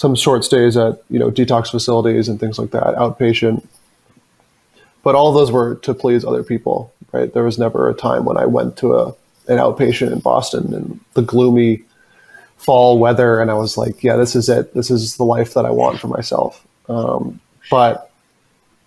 some 0.00 0.14
short 0.14 0.44
stays 0.44 0.78
at 0.78 1.02
you 1.10 1.18
know 1.18 1.30
detox 1.30 1.70
facilities 1.70 2.28
and 2.28 2.40
things 2.40 2.58
like 2.58 2.70
that, 2.70 2.94
outpatient. 2.96 3.66
But 5.02 5.14
all 5.14 5.32
those 5.32 5.52
were 5.52 5.74
to 5.76 5.92
please 5.92 6.24
other 6.24 6.42
people, 6.42 6.92
right? 7.12 7.32
There 7.32 7.44
was 7.44 7.58
never 7.58 7.88
a 7.88 7.94
time 7.94 8.24
when 8.24 8.38
I 8.38 8.46
went 8.46 8.78
to 8.78 8.94
a 8.96 9.08
an 9.48 9.58
outpatient 9.58 10.12
in 10.12 10.20
Boston 10.20 10.72
in 10.72 11.00
the 11.14 11.22
gloomy 11.22 11.82
fall 12.56 12.98
weather, 12.98 13.40
and 13.40 13.50
I 13.50 13.54
was 13.54 13.76
like, 13.76 14.02
yeah, 14.02 14.16
this 14.16 14.34
is 14.34 14.48
it. 14.48 14.72
This 14.72 14.90
is 14.90 15.16
the 15.16 15.24
life 15.24 15.52
that 15.54 15.66
I 15.66 15.70
want 15.70 15.98
for 15.98 16.08
myself. 16.08 16.66
Um, 16.88 17.40
but 17.70 18.09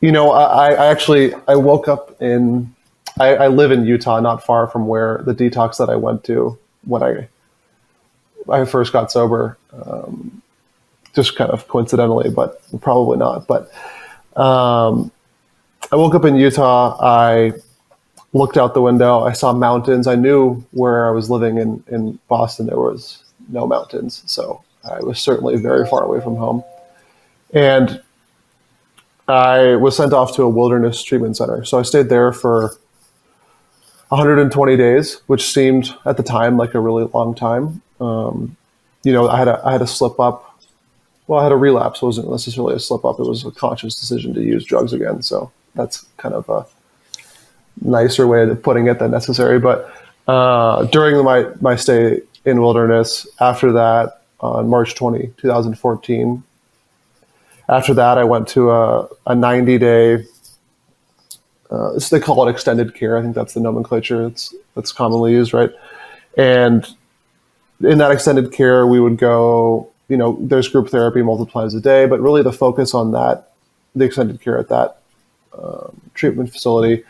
you 0.03 0.11
know, 0.11 0.31
I, 0.31 0.71
I 0.71 0.87
actually 0.87 1.33
I 1.47 1.55
woke 1.55 1.87
up 1.87 2.21
in 2.21 2.75
I, 3.21 3.35
I, 3.35 3.47
live 3.47 3.71
in 3.71 3.85
Utah, 3.85 4.19
not 4.19 4.45
far 4.45 4.67
from 4.67 4.85
where 4.85 5.21
the 5.25 5.33
detox 5.33 5.77
that 5.77 5.89
I 5.89 5.95
went 5.95 6.25
to 6.25 6.59
when 6.83 7.01
I 7.01 7.29
I 8.51 8.65
first 8.65 8.91
got 8.91 9.13
sober, 9.13 9.57
um, 9.71 10.41
just 11.15 11.37
kind 11.37 11.51
of 11.51 11.69
coincidentally, 11.69 12.29
but 12.29 12.61
probably 12.81 13.17
not. 13.17 13.47
But 13.47 13.71
um, 14.35 15.09
I 15.89 15.95
woke 15.95 16.15
up 16.15 16.25
in 16.25 16.35
Utah. 16.35 16.97
I 16.99 17.53
looked 18.33 18.57
out 18.57 18.73
the 18.73 18.81
window. 18.81 19.21
I 19.21 19.31
saw 19.31 19.53
mountains. 19.53 20.05
I 20.05 20.15
knew 20.15 20.65
where 20.71 21.07
I 21.07 21.11
was 21.11 21.29
living 21.29 21.59
in 21.59 21.81
in 21.87 22.19
Boston. 22.27 22.65
There 22.65 22.77
was 22.77 23.23
no 23.47 23.65
mountains, 23.65 24.21
so 24.25 24.65
I 24.83 24.99
was 24.99 25.21
certainly 25.21 25.55
very 25.55 25.87
far 25.87 26.03
away 26.03 26.19
from 26.19 26.35
home. 26.35 26.61
And 27.53 28.01
I 29.27 29.75
was 29.75 29.95
sent 29.95 30.13
off 30.13 30.35
to 30.35 30.43
a 30.43 30.49
wilderness 30.49 31.01
treatment 31.01 31.37
center. 31.37 31.63
So 31.63 31.79
I 31.79 31.83
stayed 31.83 32.09
there 32.09 32.33
for 32.33 32.75
120 34.09 34.77
days, 34.77 35.21
which 35.27 35.51
seemed 35.51 35.93
at 36.05 36.17
the 36.17 36.23
time 36.23 36.57
like 36.57 36.73
a 36.73 36.79
really 36.79 37.09
long 37.13 37.33
time. 37.33 37.81
Um, 37.99 38.57
you 39.03 39.13
know, 39.13 39.29
I 39.29 39.37
had 39.37 39.47
a 39.47 39.61
I 39.65 39.71
had 39.71 39.81
a 39.81 39.87
slip 39.87 40.19
up. 40.19 40.61
Well, 41.27 41.39
I 41.39 41.43
had 41.43 41.51
a 41.51 41.57
relapse. 41.57 42.01
It 42.01 42.05
wasn't 42.05 42.29
necessarily 42.29 42.75
a 42.75 42.79
slip 42.79 43.05
up. 43.05 43.19
It 43.19 43.23
was 43.23 43.45
a 43.45 43.51
conscious 43.51 43.95
decision 43.95 44.33
to 44.33 44.41
use 44.41 44.65
drugs 44.65 44.91
again. 44.93 45.21
So 45.21 45.51
that's 45.73 46.05
kind 46.17 46.35
of 46.35 46.49
a 46.49 46.65
nicer 47.81 48.27
way 48.27 48.43
of 48.43 48.61
putting 48.61 48.87
it 48.87 48.99
than 48.99 49.11
necessary. 49.11 49.59
But 49.59 49.93
uh, 50.27 50.83
during 50.85 51.23
my 51.23 51.47
my 51.61 51.75
stay 51.75 52.21
in 52.45 52.61
wilderness, 52.61 53.25
after 53.39 53.71
that, 53.71 54.21
on 54.41 54.69
March 54.69 54.95
20, 54.95 55.27
2014, 55.37 56.43
after 57.73 57.93
that, 57.95 58.17
I 58.17 58.23
went 58.23 58.47
to 58.49 58.71
a, 58.71 59.09
a 59.27 59.35
90 59.35 59.77
day 59.77 60.25
uh, 61.73 61.97
they 62.11 62.19
call 62.19 62.47
it 62.47 62.51
extended 62.51 62.93
care. 62.93 63.17
I 63.17 63.23
think 63.23 63.33
that's 63.33 63.55
the 63.55 63.59
nomenclature 63.59 64.29
that's 64.29 64.53
that's 64.75 64.91
commonly 64.91 65.31
used, 65.31 65.53
right? 65.53 65.71
And 66.37 66.87
in 67.81 67.97
that 67.97 68.11
extended 68.11 68.51
care, 68.51 68.85
we 68.85 68.99
would 68.99 69.17
go. 69.17 69.89
You 70.07 70.17
know, 70.17 70.37
there's 70.39 70.67
group 70.67 70.89
therapy 70.89 71.23
multiple 71.23 71.51
times 71.51 71.73
a 71.73 71.81
day, 71.81 72.05
but 72.05 72.19
really 72.19 72.43
the 72.43 72.51
focus 72.51 72.93
on 72.93 73.11
that, 73.13 73.53
the 73.95 74.05
extended 74.05 74.39
care 74.41 74.59
at 74.59 74.69
that 74.69 75.01
um, 75.57 75.99
treatment 76.13 76.51
facility, 76.51 77.03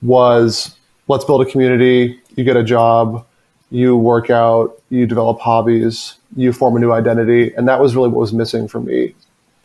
was 0.00 0.74
let's 1.08 1.24
build 1.24 1.42
a 1.42 1.50
community. 1.50 2.18
You 2.36 2.44
get 2.44 2.56
a 2.56 2.64
job, 2.64 3.26
you 3.70 3.96
work 3.96 4.30
out, 4.30 4.80
you 4.88 5.06
develop 5.06 5.40
hobbies, 5.40 6.14
you 6.36 6.52
form 6.54 6.76
a 6.76 6.78
new 6.78 6.92
identity, 6.92 7.52
and 7.52 7.68
that 7.68 7.80
was 7.80 7.94
really 7.94 8.08
what 8.08 8.20
was 8.20 8.32
missing 8.32 8.68
for 8.68 8.80
me. 8.80 9.14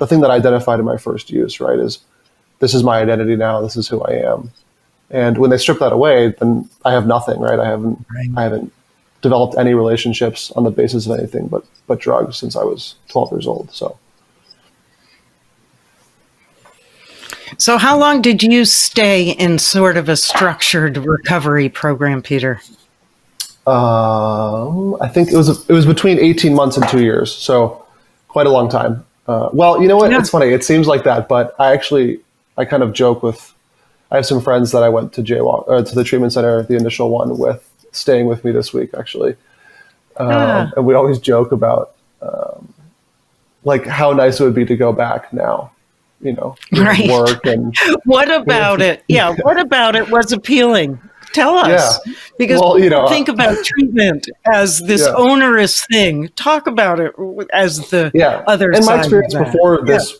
The 0.01 0.07
thing 0.07 0.21
that 0.21 0.31
I 0.31 0.37
identified 0.37 0.79
in 0.79 0.85
my 0.85 0.97
first 0.97 1.29
use, 1.29 1.59
right, 1.59 1.77
is 1.77 1.99
this 2.57 2.73
is 2.73 2.81
my 2.81 2.97
identity 2.97 3.35
now. 3.35 3.61
This 3.61 3.75
is 3.75 3.87
who 3.87 4.01
I 4.01 4.13
am. 4.13 4.49
And 5.11 5.37
when 5.37 5.51
they 5.51 5.59
strip 5.59 5.77
that 5.77 5.93
away, 5.93 6.33
then 6.39 6.67
I 6.83 6.91
have 6.93 7.05
nothing, 7.05 7.39
right? 7.39 7.59
I 7.59 7.67
haven't, 7.67 8.03
right. 8.11 8.29
I 8.35 8.41
haven't 8.41 8.73
developed 9.21 9.59
any 9.59 9.75
relationships 9.75 10.49
on 10.55 10.63
the 10.63 10.71
basis 10.71 11.05
of 11.05 11.19
anything 11.19 11.45
but 11.49 11.63
but 11.85 11.99
drugs 11.99 12.35
since 12.35 12.55
I 12.55 12.63
was 12.63 12.95
12 13.09 13.31
years 13.31 13.45
old. 13.45 13.71
So. 13.71 13.99
So, 17.59 17.77
how 17.77 17.95
long 17.95 18.23
did 18.23 18.41
you 18.41 18.65
stay 18.65 19.29
in 19.29 19.59
sort 19.59 19.97
of 19.97 20.09
a 20.09 20.17
structured 20.17 20.97
recovery 20.97 21.69
program, 21.69 22.23
Peter? 22.23 22.59
Um, 23.67 24.97
I 24.99 25.07
think 25.07 25.31
it 25.31 25.37
was 25.37 25.69
it 25.69 25.73
was 25.73 25.85
between 25.85 26.17
18 26.17 26.55
months 26.55 26.75
and 26.75 26.89
two 26.89 27.03
years, 27.03 27.31
so 27.31 27.85
quite 28.29 28.47
a 28.47 28.49
long 28.49 28.67
time. 28.67 29.05
Uh, 29.27 29.49
well, 29.53 29.81
you 29.81 29.87
know 29.87 29.97
what? 29.97 30.11
Yeah. 30.11 30.19
It's 30.19 30.29
funny. 30.29 30.47
It 30.47 30.63
seems 30.63 30.87
like 30.87 31.03
that, 31.03 31.27
but 31.27 31.55
I 31.59 31.73
actually 31.73 32.19
I 32.57 32.65
kind 32.65 32.83
of 32.83 32.93
joke 32.93 33.23
with. 33.23 33.53
I 34.11 34.15
have 34.17 34.25
some 34.25 34.41
friends 34.41 34.73
that 34.73 34.83
I 34.83 34.89
went 34.89 35.13
to 35.13 35.21
jaywalk 35.21 35.63
or 35.67 35.81
to 35.81 35.95
the 35.95 36.03
treatment 36.03 36.33
center, 36.33 36.63
the 36.63 36.75
initial 36.75 37.09
one, 37.09 37.37
with 37.37 37.65
staying 37.93 38.25
with 38.25 38.43
me 38.43 38.51
this 38.51 38.73
week 38.73 38.89
actually, 38.97 39.31
um, 40.17 40.29
ah. 40.29 40.71
and 40.75 40.85
we 40.85 40.93
always 40.93 41.17
joke 41.17 41.53
about 41.53 41.95
um, 42.21 42.73
like 43.63 43.85
how 43.85 44.11
nice 44.11 44.39
it 44.39 44.43
would 44.43 44.55
be 44.55 44.65
to 44.65 44.75
go 44.75 44.91
back 44.91 45.31
now. 45.31 45.71
You 46.19 46.33
know, 46.33 46.55
right. 46.73 47.09
work 47.09 47.45
and 47.45 47.73
what 48.05 48.29
about 48.29 48.81
it? 48.89 49.03
Yeah, 49.07 49.33
what 49.41 49.59
about 49.59 49.95
it 49.95 50.09
was 50.09 50.31
appealing? 50.31 50.99
Tell 51.33 51.55
us, 51.55 51.99
yeah. 52.05 52.13
because 52.37 52.59
well, 52.59 52.77
you 52.79 52.89
know, 52.89 53.07
think 53.07 53.29
uh, 53.29 53.33
about 53.33 53.63
treatment 53.63 54.27
as 54.51 54.79
this 54.79 55.01
yeah. 55.01 55.13
onerous 55.15 55.85
thing. 55.85 56.29
Talk 56.29 56.67
about 56.67 56.99
it 56.99 57.13
as 57.53 57.89
the 57.89 58.11
yeah. 58.13 58.43
other. 58.47 58.71
And 58.71 58.85
my 58.85 58.99
experience 58.99 59.33
before 59.33 59.85
this 59.85 60.17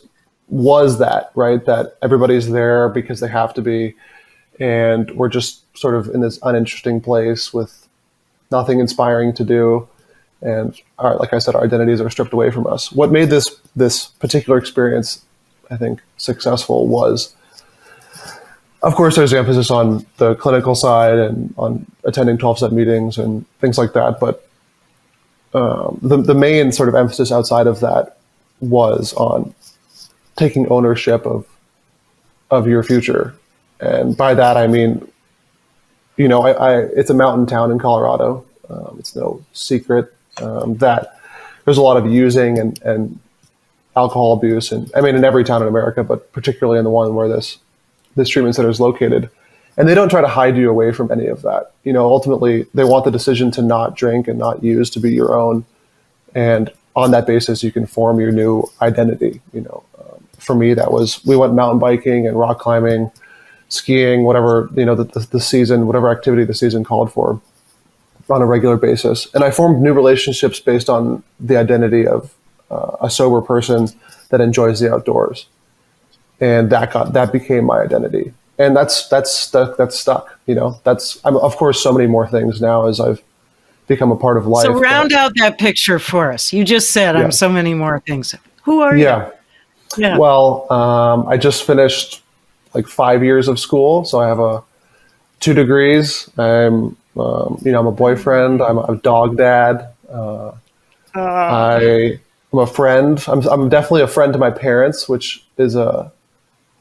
was 0.52 0.98
that 0.98 1.32
right 1.34 1.64
that 1.64 1.96
everybody's 2.02 2.50
there 2.50 2.90
because 2.90 3.20
they 3.20 3.28
have 3.28 3.54
to 3.54 3.62
be 3.62 3.94
and 4.60 5.10
we're 5.12 5.30
just 5.30 5.64
sort 5.76 5.94
of 5.94 6.08
in 6.08 6.20
this 6.20 6.38
uninteresting 6.42 7.00
place 7.00 7.54
with 7.54 7.88
nothing 8.50 8.78
inspiring 8.78 9.32
to 9.32 9.44
do 9.44 9.88
and 10.42 10.78
our, 10.98 11.16
like 11.16 11.32
i 11.32 11.38
said 11.38 11.54
our 11.54 11.64
identities 11.64 12.02
are 12.02 12.10
stripped 12.10 12.34
away 12.34 12.50
from 12.50 12.66
us 12.66 12.92
what 12.92 13.10
made 13.10 13.30
this 13.30 13.62
this 13.76 14.08
particular 14.08 14.58
experience 14.58 15.24
i 15.70 15.76
think 15.76 16.02
successful 16.18 16.86
was 16.86 17.34
of 18.82 18.94
course 18.94 19.16
there's 19.16 19.30
the 19.30 19.38
emphasis 19.38 19.70
on 19.70 20.04
the 20.16 20.34
clinical 20.36 20.74
side 20.74 21.18
and 21.18 21.54
on 21.56 21.86
attending 22.04 22.36
12 22.36 22.58
step 22.58 22.72
meetings 22.72 23.18
and 23.18 23.46
things 23.60 23.78
like 23.78 23.92
that 23.92 24.18
but 24.20 24.48
um, 25.54 25.98
the, 26.02 26.16
the 26.16 26.34
main 26.34 26.72
sort 26.72 26.88
of 26.88 26.94
emphasis 26.94 27.30
outside 27.30 27.66
of 27.66 27.80
that 27.80 28.16
was 28.60 29.12
on 29.14 29.54
taking 30.36 30.68
ownership 30.70 31.26
of 31.26 31.46
of 32.50 32.66
your 32.66 32.82
future. 32.82 33.34
And 33.80 34.16
by 34.16 34.34
that 34.34 34.56
I 34.56 34.66
mean, 34.66 35.10
you 36.16 36.28
know, 36.28 36.42
I, 36.42 36.52
I 36.52 36.78
it's 36.80 37.10
a 37.10 37.14
mountain 37.14 37.46
town 37.46 37.70
in 37.70 37.78
Colorado. 37.78 38.44
Um, 38.68 38.96
it's 38.98 39.14
no 39.14 39.44
secret 39.52 40.14
um, 40.40 40.76
that 40.76 41.18
there's 41.64 41.78
a 41.78 41.82
lot 41.82 41.96
of 41.96 42.10
using 42.10 42.58
and, 42.58 42.80
and 42.82 43.18
alcohol 43.96 44.32
abuse, 44.32 44.72
and 44.72 44.90
I 44.94 45.00
mean 45.00 45.16
in 45.16 45.24
every 45.24 45.44
town 45.44 45.60
in 45.62 45.68
America, 45.68 46.02
but 46.02 46.32
particularly 46.32 46.78
in 46.78 46.84
the 46.84 46.90
one 46.90 47.14
where 47.14 47.28
this 47.28 47.58
this 48.16 48.28
treatment 48.28 48.54
center 48.54 48.70
is 48.70 48.80
located. 48.80 49.30
And 49.76 49.88
they 49.88 49.94
don't 49.94 50.10
try 50.10 50.20
to 50.20 50.28
hide 50.28 50.56
you 50.56 50.68
away 50.68 50.92
from 50.92 51.10
any 51.10 51.26
of 51.26 51.42
that. 51.42 51.72
You 51.82 51.92
know, 51.92 52.06
ultimately, 52.06 52.66
they 52.74 52.84
want 52.84 53.06
the 53.06 53.10
decision 53.10 53.50
to 53.52 53.62
not 53.62 53.96
drink 53.96 54.28
and 54.28 54.38
not 54.38 54.62
use 54.62 54.90
to 54.90 55.00
be 55.00 55.12
your 55.12 55.34
own. 55.34 55.64
And 56.34 56.70
on 56.94 57.10
that 57.12 57.26
basis, 57.26 57.62
you 57.62 57.72
can 57.72 57.86
form 57.86 58.20
your 58.20 58.32
new 58.32 58.64
identity. 58.82 59.40
You 59.54 59.62
know, 59.62 59.84
for 60.42 60.54
me, 60.54 60.74
that 60.74 60.92
was 60.92 61.24
we 61.24 61.36
went 61.36 61.54
mountain 61.54 61.78
biking 61.78 62.26
and 62.26 62.38
rock 62.38 62.58
climbing, 62.58 63.10
skiing, 63.68 64.24
whatever 64.24 64.68
you 64.74 64.84
know 64.84 64.94
the, 64.94 65.04
the, 65.04 65.20
the 65.30 65.40
season, 65.40 65.86
whatever 65.86 66.10
activity 66.10 66.44
the 66.44 66.54
season 66.54 66.84
called 66.84 67.12
for, 67.12 67.40
on 68.28 68.42
a 68.42 68.46
regular 68.46 68.76
basis. 68.76 69.32
And 69.34 69.44
I 69.44 69.50
formed 69.50 69.82
new 69.82 69.92
relationships 69.92 70.60
based 70.60 70.90
on 70.90 71.22
the 71.38 71.56
identity 71.56 72.06
of 72.06 72.34
uh, 72.70 72.96
a 73.00 73.10
sober 73.10 73.40
person 73.40 73.88
that 74.30 74.40
enjoys 74.40 74.80
the 74.80 74.92
outdoors, 74.92 75.46
and 76.42 76.70
that 76.70 76.92
got 76.92 77.12
that 77.14 77.32
became 77.32 77.64
my 77.64 77.80
identity. 77.80 78.34
And 78.58 78.76
that's 78.76 79.08
that's 79.08 79.32
stuck. 79.32 79.76
That's 79.78 79.98
stuck. 79.98 80.38
You 80.46 80.56
know, 80.56 80.80
that's 80.84 81.18
I'm, 81.24 81.36
of 81.36 81.56
course 81.56 81.82
so 81.82 81.92
many 81.92 82.08
more 82.08 82.26
things 82.26 82.60
now 82.60 82.86
as 82.86 83.00
I've 83.00 83.22
become 83.86 84.10
a 84.10 84.16
part 84.16 84.36
of 84.36 84.46
life. 84.46 84.64
So 84.64 84.72
round 84.72 85.10
but, 85.10 85.18
out 85.18 85.32
that 85.36 85.58
picture 85.58 85.98
for 85.98 86.32
us. 86.32 86.52
You 86.52 86.64
just 86.64 86.90
said 86.90 87.14
yeah. 87.14 87.22
I'm 87.22 87.32
so 87.32 87.48
many 87.48 87.74
more 87.74 88.00
things. 88.00 88.34
Who 88.64 88.80
are 88.80 88.96
yeah. 88.96 89.26
you? 89.26 89.32
Yeah. 90.04 90.18
Well, 90.18 90.70
um, 90.72 91.28
I 91.28 91.36
just 91.36 91.64
finished 91.64 92.22
like 92.74 92.86
five 92.86 93.22
years 93.22 93.48
of 93.48 93.60
school, 93.60 94.04
so 94.04 94.20
I 94.20 94.28
have 94.28 94.40
a 94.40 94.62
two 95.40 95.54
degrees. 95.54 96.28
I'm, 96.38 96.96
um, 97.16 97.60
you 97.62 97.72
know, 97.72 97.80
I'm 97.80 97.86
a 97.86 97.92
boyfriend. 97.92 98.62
I'm 98.62 98.78
a 98.78 98.96
dog 98.96 99.36
dad. 99.36 99.92
Uh, 100.08 100.52
uh, 101.14 101.20
I 101.20 102.18
am 102.52 102.58
a 102.58 102.66
friend. 102.66 103.22
I'm, 103.28 103.46
I'm 103.48 103.68
definitely 103.68 104.02
a 104.02 104.08
friend 104.08 104.32
to 104.32 104.38
my 104.38 104.50
parents, 104.50 105.08
which 105.08 105.44
is 105.58 105.76
a 105.76 106.10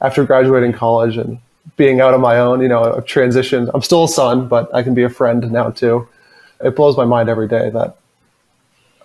after 0.01 0.25
graduating 0.25 0.73
college 0.73 1.17
and 1.17 1.39
being 1.77 2.01
out 2.01 2.13
on 2.13 2.21
my 2.21 2.37
own. 2.39 2.61
You 2.61 2.67
know, 2.67 2.83
I've 2.83 3.05
transitioned. 3.05 3.69
I'm 3.73 3.81
still 3.81 4.05
a 4.05 4.07
son, 4.07 4.47
but 4.47 4.73
I 4.73 4.83
can 4.83 4.93
be 4.93 5.03
a 5.03 5.09
friend 5.09 5.51
now 5.51 5.69
too. 5.69 6.07
It 6.63 6.75
blows 6.75 6.97
my 6.97 7.05
mind 7.05 7.29
every 7.29 7.47
day 7.47 7.69
that 7.69 7.97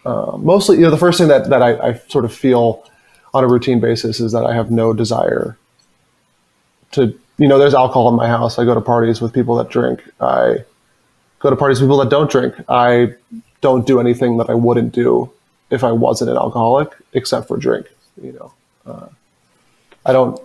uh, 0.05 0.37
mostly, 0.37 0.77
you 0.77 0.83
know, 0.83 0.91
the 0.91 0.97
first 0.97 1.19
thing 1.19 1.29
that 1.29 1.51
that 1.51 1.63
I, 1.63 1.89
I 1.89 1.95
sort 2.09 2.25
of 2.25 2.35
feel 2.35 2.85
on 3.35 3.45
a 3.45 3.49
routine 3.49 3.81
basis 3.81 4.21
is 4.21 4.33
that 4.33 4.45
I 4.45 4.55
have 4.55 4.71
no 4.71 4.93
desire 4.93 5.59
to 6.93 7.19
you 7.39 7.49
know, 7.49 7.59
there's 7.59 7.75
alcohol 7.75 8.09
in 8.09 8.15
my 8.15 8.29
house. 8.29 8.59
I 8.59 8.65
go 8.65 8.75
to 8.75 8.81
parties 8.81 9.21
with 9.21 9.33
people 9.33 9.57
that 9.57 9.69
drink. 9.69 10.03
I 10.21 10.65
go 11.41 11.51
to 11.51 11.57
parties 11.57 11.81
with 11.81 11.89
people 11.89 11.99
that 11.99 12.09
don't 12.09 12.31
drink. 12.31 12.55
I 12.69 13.15
don't 13.61 13.87
do 13.87 14.01
anything 14.01 14.39
that 14.39 14.49
I 14.49 14.55
wouldn't 14.55 14.93
do 14.93 15.31
if 15.71 15.85
I 15.85 15.93
wasn't 15.93 16.31
an 16.31 16.37
alcoholic, 16.37 16.93
except 17.13 17.49
for 17.49 17.57
drink. 17.57 17.89
You 18.23 18.33
know, 18.33 18.53
uh, 18.87 19.09
I 20.07 20.13
don't 20.13 20.41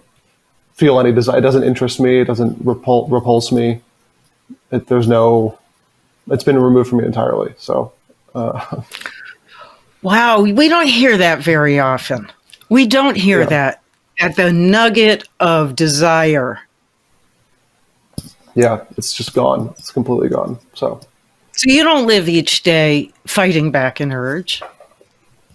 feel 0.81 0.99
any 0.99 1.11
desire. 1.11 1.37
It 1.37 1.41
doesn't 1.41 1.63
interest 1.63 1.99
me. 1.99 2.21
It 2.21 2.25
doesn't 2.25 2.65
repul- 2.65 3.09
repulse 3.11 3.51
me. 3.51 3.81
It, 4.71 4.87
there's 4.87 5.07
no. 5.07 5.59
It's 6.27 6.43
been 6.43 6.57
removed 6.57 6.89
from 6.89 6.97
me 6.97 7.05
entirely. 7.05 7.53
So. 7.57 7.93
Uh, 8.33 8.81
wow, 10.01 10.41
we 10.41 10.67
don't 10.67 10.87
hear 10.87 11.17
that 11.17 11.43
very 11.43 11.79
often. 11.79 12.31
We 12.69 12.87
don't 12.87 13.15
hear 13.15 13.41
yeah. 13.41 13.49
that 13.49 13.83
at 14.19 14.35
the 14.35 14.51
nugget 14.51 15.27
of 15.39 15.75
desire. 15.75 16.59
Yeah, 18.55 18.83
it's 18.97 19.13
just 19.13 19.35
gone. 19.35 19.73
It's 19.77 19.91
completely 19.91 20.29
gone. 20.29 20.57
So. 20.73 20.99
So 21.53 21.69
you 21.69 21.83
don't 21.83 22.07
live 22.07 22.27
each 22.27 22.63
day 22.63 23.11
fighting 23.27 23.69
back 23.69 23.99
an 23.99 24.11
urge. 24.11 24.63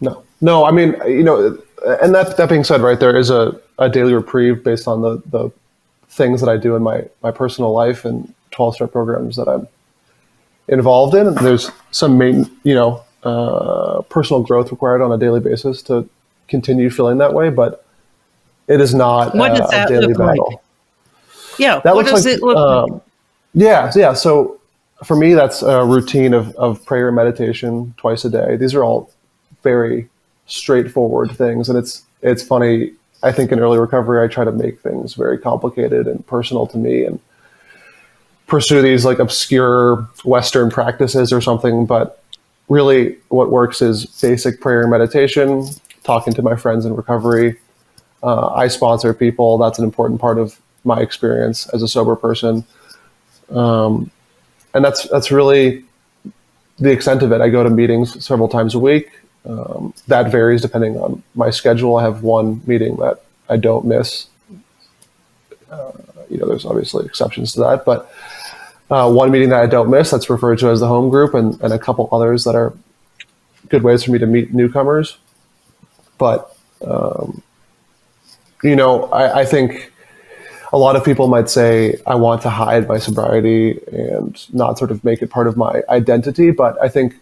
No, 0.00 0.22
no. 0.40 0.64
I 0.64 0.70
mean, 0.70 0.94
you 1.04 1.24
know, 1.24 1.58
and 2.00 2.14
that 2.14 2.36
that 2.36 2.48
being 2.48 2.62
said, 2.62 2.80
right 2.80 3.00
there 3.00 3.16
is 3.16 3.28
a, 3.30 3.60
a 3.78 3.88
daily 3.88 4.14
reprieve 4.14 4.64
based 4.64 4.88
on 4.88 5.02
the 5.02 5.22
the 5.26 5.50
things 6.08 6.40
that 6.40 6.48
I 6.48 6.56
do 6.56 6.76
in 6.76 6.82
my 6.82 7.04
my 7.22 7.30
personal 7.30 7.72
life 7.72 8.04
and 8.04 8.32
twelve 8.50 8.74
step 8.74 8.92
programs 8.92 9.36
that 9.36 9.48
I'm 9.48 9.68
involved 10.68 11.14
in. 11.14 11.26
And 11.26 11.36
there's 11.38 11.70
some 11.90 12.16
main, 12.18 12.50
you 12.62 12.74
know, 12.74 13.02
uh, 13.22 14.02
personal 14.02 14.42
growth 14.42 14.70
required 14.70 15.02
on 15.02 15.12
a 15.12 15.18
daily 15.18 15.40
basis 15.40 15.82
to 15.82 16.08
continue 16.48 16.90
feeling 16.90 17.18
that 17.18 17.34
way, 17.34 17.50
but 17.50 17.84
it 18.68 18.80
is 18.80 18.94
not 18.94 19.34
what 19.34 19.52
uh, 19.52 19.58
does 19.58 19.70
that 19.70 19.90
a 19.90 19.94
daily 19.94 20.06
look 20.08 20.18
battle. 20.18 20.46
Like? 20.50 20.58
Yeah, 21.58 21.80
that 21.80 21.94
looks 21.94 22.12
like, 22.12 22.26
it 22.26 22.42
look 22.42 22.56
um, 22.56 22.90
like? 22.90 23.02
Yeah, 23.54 23.92
yeah. 23.94 24.12
So 24.12 24.60
for 25.04 25.16
me, 25.16 25.34
that's 25.34 25.62
a 25.62 25.84
routine 25.84 26.34
of, 26.34 26.54
of 26.56 26.84
prayer 26.84 27.08
and 27.08 27.16
meditation 27.16 27.94
twice 27.96 28.24
a 28.24 28.30
day. 28.30 28.56
These 28.56 28.74
are 28.74 28.84
all 28.84 29.10
very 29.62 30.08
straightforward 30.46 31.30
things, 31.32 31.68
and 31.68 31.78
it's 31.78 32.02
it's 32.22 32.42
funny. 32.42 32.92
I 33.26 33.32
think 33.32 33.50
in 33.50 33.58
early 33.58 33.78
recovery, 33.78 34.24
I 34.24 34.28
try 34.28 34.44
to 34.44 34.52
make 34.52 34.80
things 34.80 35.14
very 35.14 35.38
complicated 35.38 36.06
and 36.06 36.24
personal 36.26 36.66
to 36.68 36.78
me, 36.78 37.04
and 37.04 37.18
pursue 38.46 38.80
these 38.82 39.04
like 39.04 39.18
obscure 39.18 40.08
Western 40.24 40.70
practices 40.70 41.32
or 41.32 41.40
something. 41.40 41.86
But 41.86 42.22
really, 42.68 43.16
what 43.28 43.50
works 43.50 43.82
is 43.82 44.06
basic 44.06 44.60
prayer 44.60 44.82
and 44.82 44.90
meditation, 44.90 45.66
talking 46.04 46.32
to 46.34 46.42
my 46.42 46.54
friends 46.54 46.86
in 46.86 46.94
recovery. 46.94 47.56
Uh, 48.22 48.48
I 48.48 48.68
sponsor 48.68 49.12
people. 49.12 49.58
That's 49.58 49.78
an 49.78 49.84
important 49.84 50.20
part 50.20 50.38
of 50.38 50.60
my 50.84 51.00
experience 51.00 51.68
as 51.74 51.82
a 51.82 51.88
sober 51.88 52.14
person. 52.14 52.64
Um, 53.50 54.10
and 54.72 54.84
that's 54.84 55.08
that's 55.08 55.30
really 55.30 55.84
the 56.78 56.92
extent 56.92 57.22
of 57.22 57.32
it. 57.32 57.40
I 57.40 57.48
go 57.48 57.64
to 57.64 57.70
meetings 57.70 58.24
several 58.24 58.48
times 58.48 58.74
a 58.74 58.78
week. 58.78 59.10
Um, 59.46 59.94
that 60.08 60.30
varies 60.30 60.62
depending 60.62 60.96
on 60.96 61.22
my 61.34 61.50
schedule. 61.50 61.96
I 61.96 62.02
have 62.02 62.22
one 62.22 62.60
meeting 62.66 62.96
that 62.96 63.22
I 63.48 63.56
don't 63.56 63.84
miss. 63.84 64.26
Uh, 65.70 65.92
you 66.28 66.38
know, 66.38 66.46
there's 66.46 66.64
obviously 66.64 67.04
exceptions 67.06 67.52
to 67.52 67.60
that, 67.60 67.84
but 67.84 68.12
uh, 68.90 69.10
one 69.10 69.30
meeting 69.30 69.50
that 69.50 69.62
I 69.62 69.66
don't 69.66 69.90
miss 69.90 70.10
that's 70.10 70.28
referred 70.28 70.58
to 70.60 70.70
as 70.70 70.80
the 70.80 70.88
home 70.88 71.10
group, 71.10 71.34
and, 71.34 71.60
and 71.60 71.72
a 71.72 71.78
couple 71.78 72.08
others 72.12 72.44
that 72.44 72.54
are 72.54 72.72
good 73.68 73.82
ways 73.82 74.04
for 74.04 74.12
me 74.12 74.18
to 74.18 74.26
meet 74.26 74.52
newcomers. 74.52 75.16
But 76.18 76.56
um, 76.84 77.42
you 78.62 78.76
know, 78.76 79.04
I, 79.06 79.40
I 79.40 79.44
think 79.44 79.92
a 80.72 80.78
lot 80.78 80.96
of 80.96 81.04
people 81.04 81.28
might 81.28 81.48
say 81.48 82.00
I 82.06 82.16
want 82.16 82.42
to 82.42 82.50
hide 82.50 82.88
my 82.88 82.98
sobriety 82.98 83.78
and 83.92 84.54
not 84.54 84.78
sort 84.78 84.90
of 84.90 85.04
make 85.04 85.22
it 85.22 85.30
part 85.30 85.46
of 85.46 85.56
my 85.56 85.82
identity, 85.88 86.50
but 86.50 86.80
I 86.82 86.88
think 86.88 87.14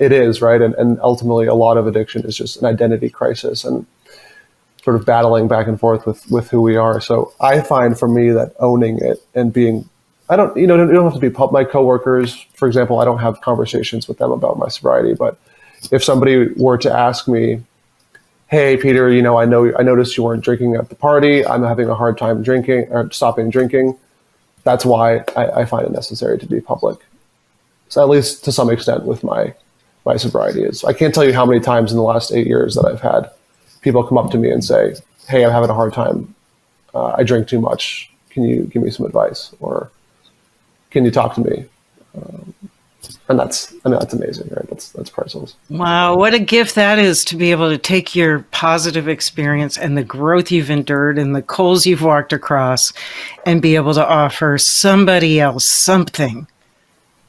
it 0.00 0.10
is 0.10 0.42
right, 0.42 0.60
and, 0.60 0.74
and 0.74 0.98
ultimately 1.00 1.46
a 1.46 1.54
lot 1.54 1.76
of 1.76 1.86
addiction 1.86 2.24
is 2.24 2.36
just 2.36 2.56
an 2.56 2.66
identity 2.66 3.10
crisis 3.10 3.64
and 3.64 3.86
sort 4.82 4.96
of 4.96 5.04
battling 5.04 5.46
back 5.46 5.66
and 5.68 5.78
forth 5.78 6.06
with 6.06 6.28
with 6.30 6.50
who 6.50 6.60
we 6.62 6.74
are. 6.74 7.00
So 7.00 7.32
I 7.40 7.60
find 7.60 7.98
for 7.98 8.08
me 8.08 8.30
that 8.30 8.54
owning 8.58 8.98
it 8.98 9.24
and 9.34 9.52
being 9.52 9.88
I 10.28 10.36
don't, 10.36 10.56
you 10.56 10.66
know, 10.66 10.76
you 10.76 10.92
don't 10.92 11.04
have 11.04 11.20
to 11.20 11.30
be. 11.30 11.36
My 11.52 11.64
coworkers, 11.64 12.46
for 12.54 12.66
example, 12.66 13.00
I 13.00 13.04
don't 13.04 13.18
have 13.18 13.40
conversations 13.40 14.08
with 14.08 14.18
them 14.18 14.30
about 14.30 14.58
my 14.58 14.68
sobriety. 14.68 15.12
But 15.14 15.38
if 15.90 16.02
somebody 16.02 16.48
were 16.56 16.78
to 16.78 16.92
ask 16.92 17.28
me, 17.28 17.62
hey 18.50 18.76
peter 18.76 19.08
you 19.08 19.22
know 19.22 19.38
i 19.38 19.44
know 19.44 19.72
i 19.78 19.82
noticed 19.82 20.16
you 20.16 20.24
weren't 20.24 20.42
drinking 20.42 20.74
at 20.74 20.88
the 20.88 20.96
party 20.96 21.46
i'm 21.46 21.62
having 21.62 21.88
a 21.88 21.94
hard 21.94 22.18
time 22.18 22.42
drinking 22.42 22.84
or 22.90 23.08
stopping 23.12 23.48
drinking 23.48 23.96
that's 24.64 24.84
why 24.84 25.18
I, 25.36 25.60
I, 25.60 25.64
find 25.64 25.86
it 25.86 25.92
necessary 25.92 26.36
to 26.36 26.46
be 26.46 26.60
public 26.60 26.98
so 27.88 28.02
at 28.02 28.08
least 28.08 28.44
to 28.44 28.50
some 28.50 28.68
extent 28.68 29.04
with 29.04 29.22
my 29.22 29.54
my 30.04 30.16
sobriety 30.16 30.62
is 30.62 30.84
i 30.84 30.92
can't 30.92 31.14
tell 31.14 31.24
you 31.24 31.32
how 31.32 31.46
many 31.46 31.60
times 31.60 31.90
in 31.90 31.96
the 31.96 32.02
last 32.02 32.32
eight 32.32 32.46
years 32.46 32.74
that 32.74 32.84
i've 32.84 33.00
had 33.00 33.30
people 33.80 34.02
come 34.02 34.18
up 34.18 34.30
to 34.30 34.38
me 34.38 34.50
and 34.50 34.64
say 34.64 34.94
hey 35.28 35.44
i'm 35.44 35.52
having 35.52 35.70
a 35.70 35.74
hard 35.74 35.92
time 35.92 36.34
uh, 36.94 37.14
i 37.16 37.22
drink 37.22 37.48
too 37.48 37.60
much 37.60 38.10
can 38.30 38.44
you 38.44 38.64
give 38.64 38.82
me 38.82 38.90
some 38.90 39.06
advice 39.06 39.54
or 39.60 39.90
can 40.90 41.04
you 41.04 41.10
talk 41.10 41.34
to 41.34 41.40
me 41.40 41.64
um, 42.14 42.54
and 43.28 43.38
that's 43.38 43.72
I 43.84 43.88
mean 43.88 43.98
that's 43.98 44.12
amazing, 44.12 44.48
right? 44.50 44.68
That's 44.68 44.90
that's 44.90 45.08
priceless. 45.08 45.54
Wow, 45.68 46.16
what 46.16 46.34
a 46.34 46.38
gift 46.38 46.74
that 46.74 46.98
is 46.98 47.24
to 47.26 47.36
be 47.36 47.52
able 47.52 47.70
to 47.70 47.78
take 47.78 48.16
your 48.16 48.40
positive 48.50 49.08
experience 49.08 49.78
and 49.78 49.96
the 49.96 50.04
growth 50.04 50.50
you've 50.50 50.70
endured 50.70 51.16
and 51.16 51.34
the 51.34 51.42
coals 51.42 51.86
you've 51.86 52.02
walked 52.02 52.32
across, 52.32 52.92
and 53.46 53.62
be 53.62 53.76
able 53.76 53.94
to 53.94 54.06
offer 54.06 54.58
somebody 54.58 55.40
else 55.40 55.64
something 55.64 56.46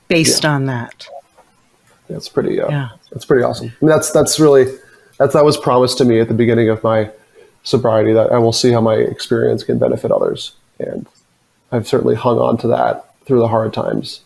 based 0.08 0.44
yeah. 0.44 0.54
on 0.54 0.66
that. 0.66 1.08
That's 2.12 2.30
pretty. 2.30 2.62
Uh, 2.62 2.70
yeah, 2.70 2.90
that's 3.12 3.26
pretty 3.26 3.44
awesome. 3.44 3.68
I 3.68 3.86
mean, 3.86 3.90
that's 3.90 4.12
that's 4.12 4.40
really 4.40 4.66
that's 5.18 5.34
that 5.34 5.46
was 5.46 5.58
promised 5.58 5.98
to 6.00 6.06
me 6.06 6.20
at 6.20 6.28
the 6.28 6.34
beginning 6.34 6.70
of 6.70 6.84
my 6.84 7.12
sobriety 7.64 8.14
that 8.14 8.32
I 8.32 8.38
will 8.38 8.54
see 8.54 8.72
how 8.72 8.82
my 8.82 8.96
experience 8.96 9.64
can 9.64 9.78
benefit 9.78 10.12
others, 10.12 10.54
and 10.80 11.08
I've 11.72 11.88
certainly 11.88 12.16
hung 12.16 12.40
on 12.40 12.58
to 12.60 12.68
that 12.68 13.14
through 13.26 13.40
the 13.40 13.48
hard 13.48 13.74
times 13.74 14.22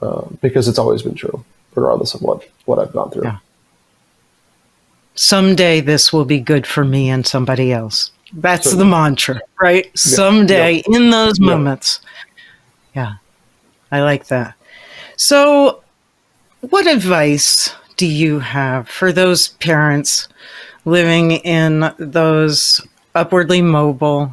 um, 0.00 0.38
because 0.40 0.68
it's 0.68 0.78
always 0.78 1.02
been 1.02 1.14
true, 1.14 1.44
regardless 1.74 2.14
of 2.14 2.22
what 2.22 2.48
what 2.64 2.78
I've 2.78 2.92
gone 2.92 3.10
through. 3.10 3.24
Yeah. 3.24 3.38
Someday 5.14 5.80
this 5.80 6.12
will 6.12 6.24
be 6.24 6.40
good 6.40 6.66
for 6.66 6.84
me 6.84 7.08
and 7.08 7.26
somebody 7.26 7.72
else. 7.72 8.10
That's 8.32 8.64
Certainly. 8.64 8.84
the 8.84 8.90
mantra, 8.90 9.40
right? 9.60 9.84
Yeah. 9.84 9.90
Someday 9.94 10.82
yeah. 10.88 10.96
in 10.96 11.10
those 11.10 11.38
moments. 11.38 12.00
Yeah, 12.94 13.14
I 13.92 14.02
like 14.02 14.26
that. 14.28 14.54
So, 15.16 15.83
what 16.70 16.86
advice 16.86 17.74
do 17.96 18.06
you 18.06 18.38
have 18.40 18.88
for 18.88 19.12
those 19.12 19.48
parents 19.48 20.28
living 20.84 21.32
in 21.32 21.92
those 21.98 22.80
upwardly 23.14 23.62
mobile, 23.62 24.32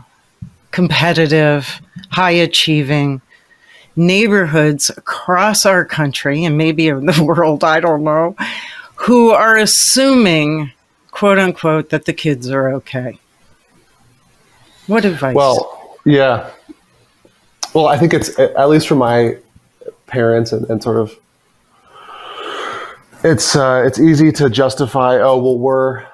competitive, 0.72 1.82
high 2.12 2.32
achieving, 2.32 3.22
neighborhoods 3.96 4.90
across 4.90 5.66
our 5.66 5.84
country 5.84 6.44
and 6.46 6.58
maybe 6.58 6.88
in 6.88 7.06
the 7.06 7.24
world, 7.24 7.64
I 7.64 7.80
don't 7.80 8.04
know, 8.04 8.36
who 8.96 9.32
are 9.32 9.58
assuming, 9.58 10.72
quote 11.12 11.38
unquote, 11.38 11.90
that 11.90 12.06
the 12.06 12.14
kids 12.14 12.50
are 12.50 12.72
okay. 12.76 13.20
What 14.88 15.06
advice? 15.06 15.36
Well, 15.36 15.98
yeah. 16.06 16.50
Well, 17.74 17.88
I 17.88 17.98
think 17.98 18.14
it's 18.14 18.38
at 18.40 18.70
least 18.70 18.88
for 18.88 18.96
my 18.96 19.38
parents 20.08 20.52
and, 20.52 20.70
and 20.70 20.82
sort 20.82 20.98
of 20.98 21.18
it's 23.24 23.56
uh, 23.56 23.84
it's 23.86 24.00
easy 24.00 24.32
to 24.34 24.50
justify. 24.50 25.20
Oh 25.20 25.38
well, 25.38 25.58
we're 25.58 26.06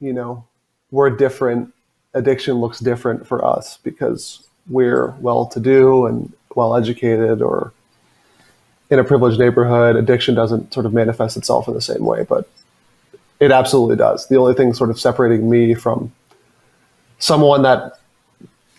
you 0.00 0.12
know 0.12 0.44
we're 0.90 1.10
different. 1.10 1.72
Addiction 2.12 2.56
looks 2.56 2.80
different 2.80 3.26
for 3.26 3.44
us 3.44 3.78
because 3.78 4.46
we're 4.68 5.14
well 5.20 5.46
to 5.46 5.60
do 5.60 6.06
and 6.06 6.32
well 6.54 6.74
educated 6.74 7.40
or 7.40 7.72
in 8.90 8.98
a 8.98 9.04
privileged 9.04 9.38
neighborhood, 9.38 9.96
addiction 9.96 10.34
doesn't 10.34 10.74
sort 10.74 10.84
of 10.84 10.92
manifest 10.92 11.36
itself 11.36 11.68
in 11.68 11.74
the 11.74 11.80
same 11.80 12.04
way, 12.04 12.24
but 12.24 12.48
it 13.38 13.52
absolutely 13.52 13.96
does. 13.96 14.26
The 14.26 14.36
only 14.36 14.54
thing 14.54 14.74
sort 14.74 14.90
of 14.90 14.98
separating 14.98 15.48
me 15.48 15.74
from 15.74 16.12
someone 17.20 17.62
that 17.62 17.98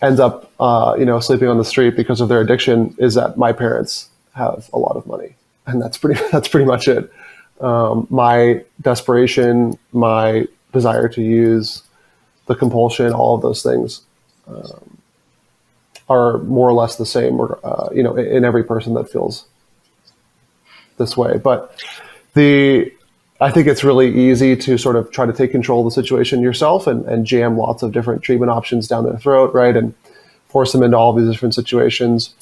ends 0.02 0.20
up, 0.20 0.52
uh, 0.60 0.94
you 0.98 1.06
know, 1.06 1.18
sleeping 1.18 1.48
on 1.48 1.56
the 1.56 1.64
street 1.64 1.96
because 1.96 2.20
of 2.20 2.28
their 2.28 2.40
addiction 2.40 2.94
is 2.98 3.14
that 3.14 3.38
my 3.38 3.52
parents 3.52 4.10
have 4.34 4.68
a 4.72 4.78
lot 4.78 4.96
of 4.96 5.06
money, 5.06 5.34
and 5.66 5.80
that's 5.80 5.96
pretty 5.96 6.20
that's 6.32 6.48
pretty 6.48 6.66
much 6.66 6.88
it. 6.88 7.10
Um, 7.62 8.06
my 8.10 8.64
desperation, 8.80 9.78
my 9.92 10.46
desire 10.72 11.08
to 11.08 11.22
use, 11.22 11.82
the 12.46 12.54
compulsion, 12.54 13.12
all 13.12 13.36
of 13.36 13.42
those 13.42 13.62
things 13.62 14.02
um, 14.48 14.98
are 16.08 16.38
more 16.38 16.68
or 16.68 16.72
less 16.72 16.96
the 16.96 17.06
same, 17.06 17.40
uh, 17.40 17.88
you 17.94 18.02
know, 18.02 18.16
in, 18.16 18.26
in 18.26 18.44
every 18.44 18.64
person 18.64 18.94
that 18.94 19.10
feels 19.10 19.46
this 20.98 21.16
way. 21.16 21.38
But 21.38 21.80
the 22.34 22.92
I 23.42 23.50
think 23.50 23.66
it's 23.66 23.82
really 23.82 24.30
easy 24.30 24.54
to 24.56 24.78
sort 24.78 24.94
of 24.94 25.10
try 25.10 25.26
to 25.26 25.32
take 25.32 25.50
control 25.50 25.80
of 25.80 25.92
the 25.92 26.00
situation 26.00 26.42
yourself 26.42 26.86
and, 26.86 27.04
and 27.06 27.26
jam 27.26 27.56
lots 27.56 27.82
of 27.82 27.90
different 27.90 28.22
treatment 28.22 28.50
options 28.50 28.86
down 28.86 29.04
their 29.04 29.18
throat, 29.18 29.52
right? 29.52 29.76
And 29.76 29.94
force 30.46 30.70
them 30.70 30.84
into 30.84 30.96
all 30.96 31.12
these 31.12 31.28
different 31.28 31.52
situations. 31.52 32.34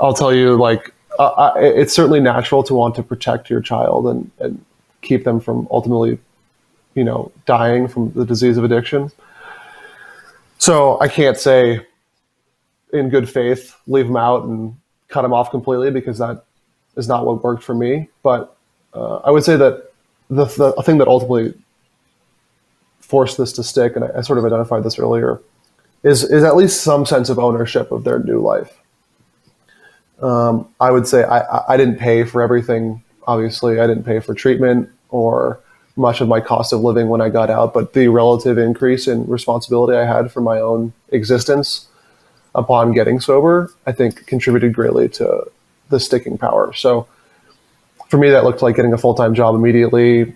I'll 0.00 0.14
tell 0.14 0.32
you, 0.32 0.56
like, 0.56 0.93
uh, 1.18 1.52
it's 1.56 1.94
certainly 1.94 2.20
natural 2.20 2.62
to 2.64 2.74
want 2.74 2.94
to 2.96 3.02
protect 3.02 3.50
your 3.50 3.60
child 3.60 4.06
and, 4.06 4.30
and 4.38 4.64
keep 5.02 5.24
them 5.24 5.40
from 5.40 5.68
ultimately, 5.70 6.18
you 6.94 7.04
know, 7.04 7.30
dying 7.46 7.88
from 7.88 8.12
the 8.12 8.24
disease 8.24 8.56
of 8.56 8.64
addiction. 8.64 9.10
So 10.58 10.98
I 11.00 11.08
can't 11.08 11.36
say 11.36 11.86
in 12.92 13.08
good 13.10 13.28
faith 13.28 13.76
leave 13.86 14.06
them 14.06 14.16
out 14.16 14.44
and 14.44 14.76
cut 15.08 15.22
them 15.22 15.32
off 15.32 15.50
completely 15.50 15.90
because 15.90 16.18
that 16.18 16.44
is 16.96 17.08
not 17.08 17.26
what 17.26 17.42
worked 17.42 17.62
for 17.62 17.74
me. 17.74 18.08
But 18.22 18.56
uh, 18.94 19.16
I 19.16 19.30
would 19.30 19.44
say 19.44 19.56
that 19.56 19.92
the, 20.30 20.46
the 20.46 20.82
thing 20.82 20.98
that 20.98 21.08
ultimately 21.08 21.54
forced 23.00 23.36
this 23.36 23.52
to 23.52 23.62
stick, 23.62 23.96
and 23.96 24.04
I, 24.04 24.18
I 24.18 24.20
sort 24.22 24.38
of 24.38 24.44
identified 24.44 24.84
this 24.84 24.98
earlier, 24.98 25.40
is 26.02 26.22
is 26.22 26.44
at 26.44 26.56
least 26.56 26.82
some 26.82 27.06
sense 27.06 27.28
of 27.28 27.38
ownership 27.38 27.90
of 27.92 28.04
their 28.04 28.18
new 28.18 28.40
life. 28.40 28.80
Um, 30.20 30.68
I 30.80 30.90
would 30.90 31.06
say 31.06 31.24
I, 31.24 31.74
I 31.74 31.76
didn't 31.76 31.96
pay 31.96 32.24
for 32.24 32.42
everything. 32.42 33.02
Obviously, 33.26 33.80
I 33.80 33.86
didn't 33.86 34.04
pay 34.04 34.20
for 34.20 34.34
treatment 34.34 34.90
or 35.10 35.60
much 35.96 36.20
of 36.20 36.28
my 36.28 36.40
cost 36.40 36.72
of 36.72 36.80
living 36.80 37.08
when 37.08 37.20
I 37.20 37.28
got 37.28 37.50
out, 37.50 37.72
but 37.72 37.92
the 37.92 38.08
relative 38.08 38.58
increase 38.58 39.06
in 39.06 39.26
responsibility 39.26 39.96
I 39.96 40.04
had 40.04 40.32
for 40.32 40.40
my 40.40 40.60
own 40.60 40.92
existence 41.10 41.86
upon 42.54 42.92
getting 42.92 43.20
sober, 43.20 43.70
I 43.86 43.92
think 43.92 44.26
contributed 44.26 44.74
greatly 44.74 45.08
to 45.10 45.50
the 45.90 46.00
sticking 46.00 46.38
power. 46.38 46.72
So 46.72 47.06
for 48.08 48.18
me, 48.18 48.30
that 48.30 48.44
looked 48.44 48.62
like 48.62 48.76
getting 48.76 48.92
a 48.92 48.98
full 48.98 49.14
time 49.14 49.34
job 49.34 49.54
immediately, 49.54 50.34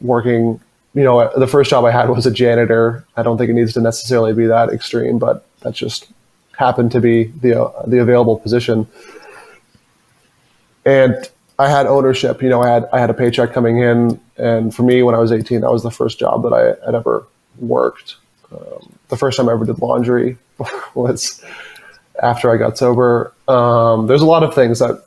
working. 0.00 0.60
You 0.94 1.04
know, 1.04 1.30
the 1.36 1.46
first 1.46 1.70
job 1.70 1.84
I 1.84 1.90
had 1.90 2.08
was 2.08 2.26
a 2.26 2.30
janitor. 2.30 3.04
I 3.16 3.22
don't 3.22 3.38
think 3.38 3.50
it 3.50 3.54
needs 3.54 3.72
to 3.74 3.80
necessarily 3.80 4.32
be 4.32 4.46
that 4.46 4.70
extreme, 4.70 5.18
but 5.18 5.46
that 5.60 5.74
just 5.74 6.08
happened 6.58 6.90
to 6.90 7.00
be 7.00 7.24
the 7.24 7.62
uh, 7.62 7.86
the 7.86 8.00
available 8.00 8.36
position. 8.36 8.86
And 10.84 11.14
I 11.58 11.68
had 11.68 11.86
ownership. 11.86 12.42
You 12.42 12.48
know, 12.48 12.60
I 12.60 12.68
had 12.68 12.88
I 12.92 12.98
had 12.98 13.10
a 13.10 13.14
paycheck 13.14 13.52
coming 13.52 13.78
in, 13.78 14.20
and 14.36 14.74
for 14.74 14.82
me, 14.82 15.02
when 15.02 15.14
I 15.14 15.18
was 15.18 15.32
18, 15.32 15.60
that 15.60 15.72
was 15.72 15.82
the 15.82 15.90
first 15.90 16.18
job 16.18 16.42
that 16.42 16.52
I 16.52 16.84
had 16.84 16.94
ever 16.94 17.26
worked. 17.58 18.16
Um, 18.50 18.92
the 19.08 19.16
first 19.16 19.36
time 19.36 19.48
I 19.48 19.52
ever 19.52 19.64
did 19.64 19.78
laundry 19.80 20.36
was 20.94 21.42
after 22.22 22.52
I 22.52 22.56
got 22.56 22.76
sober. 22.76 23.32
Um, 23.46 24.06
there's 24.06 24.22
a 24.22 24.26
lot 24.26 24.42
of 24.42 24.54
things 24.54 24.80
that 24.80 25.04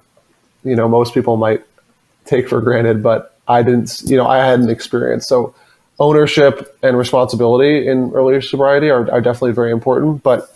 you 0.63 0.75
know 0.75 0.87
most 0.87 1.13
people 1.13 1.35
might 1.35 1.63
take 2.25 2.47
for 2.47 2.61
granted, 2.61 3.03
but 3.03 3.37
I 3.47 3.61
didn't. 3.61 4.03
You 4.05 4.15
know, 4.15 4.27
I 4.27 4.37
hadn't 4.37 4.69
experienced. 4.69 5.27
So 5.27 5.53
ownership 5.99 6.77
and 6.81 6.97
responsibility 6.97 7.87
in 7.87 8.11
early 8.13 8.41
sobriety 8.41 8.89
are, 8.89 9.11
are 9.11 9.21
definitely 9.21 9.51
very 9.51 9.71
important, 9.71 10.23
but 10.23 10.55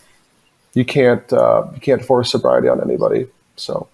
you 0.76 0.86
can't 0.86 1.34
uh, 1.34 1.66
you 1.74 1.80
can't 1.80 2.06
force 2.06 2.30
sobriety 2.32 2.68
on 2.68 2.80
anybody. 2.82 3.26
So 3.56 3.88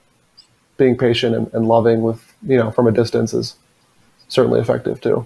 being 0.76 0.98
patient 0.98 1.36
and, 1.36 1.54
and 1.54 1.68
loving 1.68 2.02
with 2.02 2.34
you 2.44 2.58
know 2.58 2.72
from 2.72 2.88
a 2.88 2.92
distance 2.92 3.34
is 3.34 3.56
certainly 4.28 4.60
effective 4.60 5.00
too. 5.00 5.26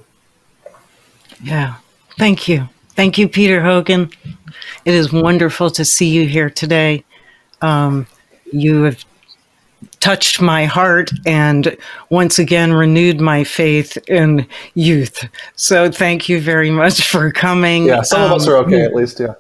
Yeah, 1.42 1.76
thank 2.18 2.48
you, 2.48 2.70
thank 2.90 3.18
you, 3.18 3.28
Peter 3.28 3.62
Hogan. 3.62 4.12
It 4.84 4.94
is 4.94 5.12
wonderful 5.12 5.72
to 5.72 5.84
see 5.84 6.10
you 6.10 6.28
here 6.28 6.50
today. 6.50 7.04
Um, 7.62 8.06
you 8.52 8.84
have 8.84 9.04
touched 10.00 10.42
my 10.42 10.66
heart 10.66 11.10
and 11.26 11.76
once 12.10 12.38
again 12.38 12.74
renewed 12.74 13.20
my 13.20 13.44
faith 13.44 13.98
in 14.08 14.48
youth. 14.76 15.28
So 15.56 15.90
thank 15.90 16.30
you 16.30 16.40
very 16.40 16.70
much 16.70 17.08
for 17.08 17.32
coming. 17.32 17.86
Yeah, 17.86 18.02
some 18.02 18.22
um, 18.22 18.32
of 18.32 18.42
us 18.42 18.48
are 18.48 18.58
okay 18.58 18.82
um, 18.82 18.88
at 18.88 18.96
least, 18.96 19.20
yeah. 19.20 19.34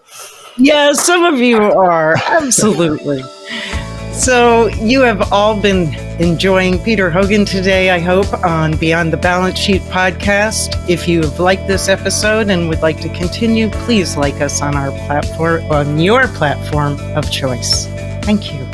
Yeah, 0.58 0.94
some 0.94 1.26
of 1.26 1.40
you 1.40 1.58
are. 1.58 2.16
Absolutely. 2.28 3.24
So, 4.14 4.68
you 4.68 5.02
have 5.02 5.34
all 5.34 5.60
been 5.60 5.94
enjoying 6.22 6.80
Peter 6.80 7.12
Hogan 7.12 7.44
today, 7.44 7.90
I 7.90 8.00
hope, 8.00 8.32
on 8.46 8.78
Beyond 8.78 9.12
the 9.12 9.18
Balance 9.18 9.60
Sheet 9.60 9.82
podcast. 9.84 10.90
If 10.90 11.06
you 11.10 11.22
have 11.24 11.42
liked 11.42 11.68
this 11.68 11.90
episode 11.90 12.50
and 12.50 12.70
would 12.70 12.82
like 12.82 13.02
to 13.02 13.10
continue, 13.10 13.70
please 13.70 14.16
like 14.16 14.36
us 14.36 14.62
on 14.62 14.78
our 14.78 14.92
platform, 15.06 15.70
on 15.70 16.00
your 16.00 16.28
platform 16.30 16.98
of 17.18 17.30
choice. 17.30 17.88
Thank 18.24 18.54
you. 18.54 18.66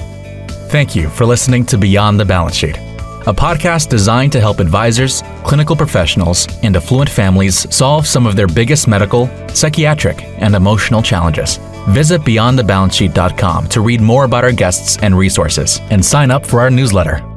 Thank 0.70 0.96
you 0.96 1.10
for 1.10 1.26
listening 1.26 1.66
to 1.66 1.78
Beyond 1.80 2.20
the 2.20 2.26
Balance 2.26 2.56
Sheet, 2.56 2.78
a 2.78 3.34
podcast 3.34 3.90
designed 3.90 4.34
to 4.34 4.40
help 4.40 4.60
advisors, 4.60 5.24
clinical 5.44 5.76
professionals, 5.76 6.48
and 6.62 6.76
affluent 6.76 7.10
families 7.10 7.66
solve 7.74 8.06
some 8.06 8.28
of 8.28 8.36
their 8.36 8.48
biggest 8.48 8.88
medical, 8.88 9.28
psychiatric, 9.50 10.22
and 10.38 10.54
emotional 10.54 11.02
challenges. 11.02 11.60
Visit 11.90 12.22
beyondthebalancesheet.com 12.22 13.70
to 13.70 13.82
read 13.82 14.02
more 14.02 14.26
about 14.26 14.44
our 14.44 14.52
guests 14.52 14.98
and 14.98 15.18
resources 15.18 15.80
and 15.90 16.04
sign 16.04 16.32
up 16.32 16.46
for 16.46 16.62
our 16.62 16.70
newsletter. 16.70 17.31